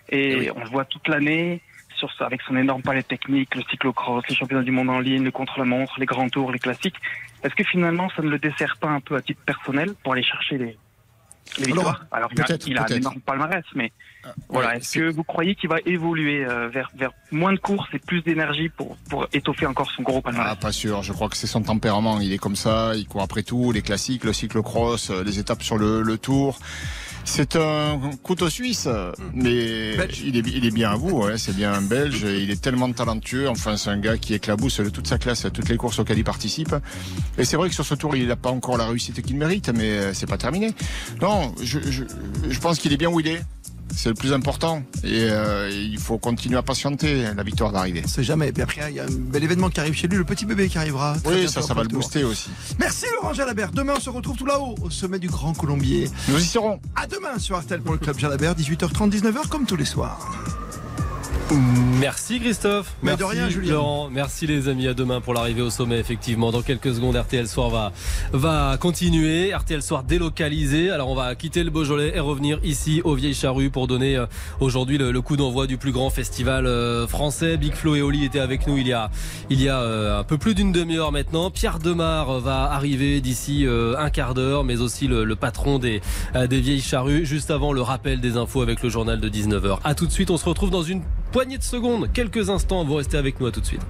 Et 0.09 0.51
on 0.55 0.59
le 0.59 0.69
voit 0.69 0.85
toute 0.85 1.07
l'année 1.07 1.61
sur 1.95 2.11
ça, 2.13 2.25
avec 2.25 2.41
son 2.41 2.55
énorme 2.57 2.81
palais 2.81 3.03
technique, 3.03 3.55
le 3.55 3.63
cyclocross, 3.63 4.23
les 4.27 4.35
championnats 4.35 4.63
du 4.63 4.71
monde 4.71 4.89
en 4.89 4.99
ligne, 4.99 5.23
le 5.23 5.31
contre-la-montre, 5.31 5.99
les 5.99 6.05
grands 6.05 6.29
tours, 6.29 6.51
les 6.51 6.59
classiques. 6.59 6.97
Est-ce 7.43 7.55
que 7.55 7.63
finalement 7.63 8.09
ça 8.15 8.21
ne 8.21 8.29
le 8.29 8.37
dessert 8.37 8.77
pas 8.79 8.89
un 8.89 8.99
peu 8.99 9.15
à 9.15 9.21
titre 9.21 9.41
personnel 9.45 9.93
pour 10.03 10.13
aller 10.13 10.23
chercher 10.23 10.57
les, 10.57 10.77
les 11.58 11.65
Alors, 11.65 11.75
victoires 11.75 12.05
Alors 12.12 12.29
il 12.34 12.41
a, 12.41 12.58
il 12.67 12.77
a 12.77 12.84
un 12.84 12.88
énorme 12.88 13.21
palmarès, 13.21 13.63
mais 13.75 13.91
voilà. 14.49 14.69
ouais, 14.69 14.77
Est-ce 14.77 14.99
que 14.99 15.12
vous 15.12 15.23
croyez 15.23 15.55
qu'il 15.55 15.69
va 15.69 15.77
évoluer 15.86 16.45
euh, 16.45 16.67
vers, 16.67 16.89
vers 16.95 17.12
moins 17.31 17.53
de 17.53 17.60
courses 17.60 17.88
et 17.93 17.99
plus 17.99 18.21
d'énergie 18.23 18.69
pour, 18.69 18.97
pour 19.10 19.27
étoffer 19.34 19.65
encore 19.65 19.89
son 19.91 20.01
gros 20.03 20.21
palmarès? 20.21 20.51
Ah, 20.53 20.55
pas 20.55 20.71
sûr. 20.71 21.03
Je 21.03 21.13
crois 21.13 21.29
que 21.29 21.38
c'est 21.38 21.47
son 21.47 21.62
tempérament. 21.62 22.19
Il 22.19 22.34
est 22.34 22.38
comme 22.38 22.55
ça. 22.55 22.93
Il 22.95 23.08
court 23.08 23.21
après 23.21 23.43
tout. 23.43 23.71
Les 23.71 23.81
classiques, 23.81 24.23
le 24.23 24.34
cyclocross, 24.34 25.10
euh, 25.12 25.23
les 25.23 25.39
étapes 25.39 25.63
sur 25.63 25.77
le, 25.77 26.01
le 26.01 26.17
tour. 26.17 26.60
C'est 27.27 27.55
un 27.55 27.99
couteau 28.23 28.49
suisse, 28.49 28.88
mais 29.33 29.95
il 30.23 30.38
est, 30.38 30.43
il 30.47 30.65
est 30.65 30.71
bien 30.71 30.91
à 30.91 30.95
vous. 30.95 31.09
Ouais. 31.23 31.38
C'est 31.38 31.55
bien 31.55 31.73
un 31.73 31.81
Belge. 31.81 32.23
et 32.23 32.39
Il 32.39 32.51
est 32.51 32.61
tellement 32.61 32.91
talentueux. 32.91 33.49
Enfin, 33.49 33.77
c'est 33.77 33.89
un 33.89 33.97
gars 33.97 34.17
qui 34.17 34.35
éclabousse 34.35 34.79
de 34.79 34.89
toute 34.89 35.07
sa 35.07 35.17
classe 35.17 35.43
à 35.43 35.49
toutes 35.49 35.67
les 35.67 35.75
courses 35.77 35.97
auxquelles 35.99 36.19
il 36.19 36.23
participe. 36.23 36.75
Et 37.38 37.43
c'est 37.43 37.57
vrai 37.57 37.69
que 37.69 37.75
sur 37.75 37.85
ce 37.85 37.95
tour, 37.95 38.15
il 38.15 38.27
n'a 38.27 38.35
pas 38.35 38.51
encore 38.51 38.77
la 38.77 38.85
réussite 38.85 39.21
qu'il 39.23 39.38
mérite, 39.38 39.69
mais 39.75 39.89
euh, 39.89 40.13
c'est 40.13 40.27
pas 40.27 40.38
terminé. 40.38 40.73
Non, 41.21 41.53
je, 41.61 41.79
je, 41.89 42.03
je 42.47 42.59
pense 42.59 42.77
qu'il 42.79 42.93
est 42.93 42.97
bien 42.97 43.09
où 43.09 43.19
il 43.19 43.27
est. 43.27 43.41
C'est 43.93 44.09
le 44.09 44.15
plus 44.15 44.33
important. 44.33 44.83
Et 45.03 45.27
euh, 45.29 45.69
il 45.69 45.97
faut 45.97 46.17
continuer 46.17 46.57
à 46.57 46.63
patienter. 46.63 47.27
La 47.35 47.43
victoire 47.43 47.71
va 47.71 47.79
arriver. 47.79 48.03
C'est 48.07 48.23
jamais. 48.23 48.49
Et 48.49 48.51
puis 48.51 48.61
après, 48.63 48.81
il 48.89 48.95
y 48.95 48.99
a 48.99 49.03
un 49.03 49.11
bel 49.11 49.43
événement 49.43 49.69
qui 49.69 49.79
arrive 49.79 49.93
chez 49.93 50.07
lui, 50.07 50.17
le 50.17 50.25
petit 50.25 50.45
bébé 50.45 50.67
qui 50.67 50.77
arrivera. 50.77 51.15
Oui, 51.25 51.47
ça, 51.47 51.61
ça 51.61 51.73
va 51.73 51.83
le 51.83 51.89
tour. 51.89 51.99
booster 51.99 52.23
aussi. 52.23 52.49
Merci 52.79 53.05
Laurent 53.15 53.33
Jalabert. 53.33 53.71
Demain, 53.71 53.93
on 53.97 53.99
se 53.99 54.09
retrouve 54.09 54.37
tout 54.37 54.45
là-haut, 54.45 54.75
au 54.81 54.89
sommet 54.89 55.19
du 55.19 55.27
Grand 55.27 55.53
Colombier. 55.53 56.09
Nous 56.29 56.39
y 56.39 56.45
serons. 56.45 56.79
À 56.95 57.07
demain 57.07 57.39
sur 57.39 57.55
Artel 57.55 57.81
pour 57.81 57.93
le 57.93 57.99
Club 57.99 58.17
Jalabert, 58.17 58.55
18h30, 58.55 59.09
19h, 59.11 59.47
comme 59.49 59.65
tous 59.65 59.75
les 59.75 59.85
soirs. 59.85 60.31
Merci 61.51 62.39
Christophe. 62.39 62.95
Mais 63.03 63.12
Merci 63.12 63.19
de 63.19 63.25
rien, 63.25 63.49
Julien. 63.49 63.73
Laurent. 63.73 64.10
Merci 64.10 64.47
les 64.47 64.67
amis. 64.67 64.88
À 64.88 64.93
demain 64.93 65.21
pour 65.21 65.34
l'arrivée 65.34 65.62
au 65.62 65.69
sommet. 65.69 65.99
Effectivement, 65.99 66.51
dans 66.51 66.63
quelques 66.63 66.95
secondes, 66.95 67.15
RTL 67.15 67.47
Soir 67.47 67.69
va, 67.69 67.91
va 68.34 68.77
continuer. 68.79 69.53
RTL 69.53 69.81
Soir 69.81 70.03
délocalisé. 70.03 70.89
Alors 70.89 71.10
on 71.10 71.15
va 71.15 71.36
quitter 71.36 71.63
le 71.63 71.69
Beaujolais 71.69 72.13
et 72.15 72.19
revenir 72.19 72.60
ici 72.63 73.01
au 73.03 73.13
Vieilles 73.13 73.36
Charrues 73.36 73.69
pour 73.69 73.88
donner 73.88 74.17
euh, 74.17 74.25
aujourd'hui 74.60 74.97
le, 74.97 75.12
le 75.12 75.21
coup 75.21 75.38
d'envoi 75.38 75.67
du 75.67 75.77
plus 75.77 75.91
grand 75.91 76.10
festival 76.10 76.65
euh, 76.65 77.08
français. 77.08 77.58
Big 77.58 77.73
Flo 77.73 77.95
et 77.95 78.01
Oli 78.01 78.25
étaient 78.25 78.39
avec 78.39 78.65
nous 78.65 78.77
il 78.77 78.88
y 78.88 78.93
a, 78.93 79.12
il 79.51 79.62
y 79.62 79.69
a 79.69 79.79
euh, 79.79 80.19
un 80.19 80.23
peu 80.23 80.39
plus 80.39 80.55
d'une 80.55 80.71
demi-heure 80.71 81.12
maintenant. 81.12 81.51
Pierre 81.51 81.77
Demar 81.77 82.39
va 82.39 82.71
arriver 82.71 83.21
d'ici 83.21 83.65
un 83.67 84.10
quart 84.10 84.34
d'heure, 84.34 84.63
mais 84.63 84.81
aussi 84.81 85.08
le, 85.08 85.23
le 85.23 85.36
patron 85.36 85.79
des, 85.79 86.01
des 86.49 86.60
Vieilles 86.60 86.81
Charrues. 86.81 87.25
Juste 87.25 87.51
avant 87.51 87.71
le 87.71 87.81
rappel 87.81 88.19
des 88.19 88.38
infos 88.38 88.62
avec 88.62 88.81
le 88.81 88.89
journal 88.89 89.19
de 89.19 89.29
19h. 89.29 89.77
À 89.84 89.93
tout 89.95 90.08
de 90.08 90.12
suite. 90.12 90.31
On 90.31 90.38
se 90.38 90.45
retrouve 90.45 90.71
dans 90.71 90.84
une 90.84 91.01
poignée 91.35 91.57
de 91.57 91.63
secondes, 91.63 92.09
quelques 92.13 92.49
instants. 92.49 92.85
Vous 92.85 92.93
restez 92.93 93.17
avec 93.17 93.41
nous. 93.41 93.47
À 93.47 93.51
tout 93.51 93.59
de 93.59 93.65
suite. 93.65 93.81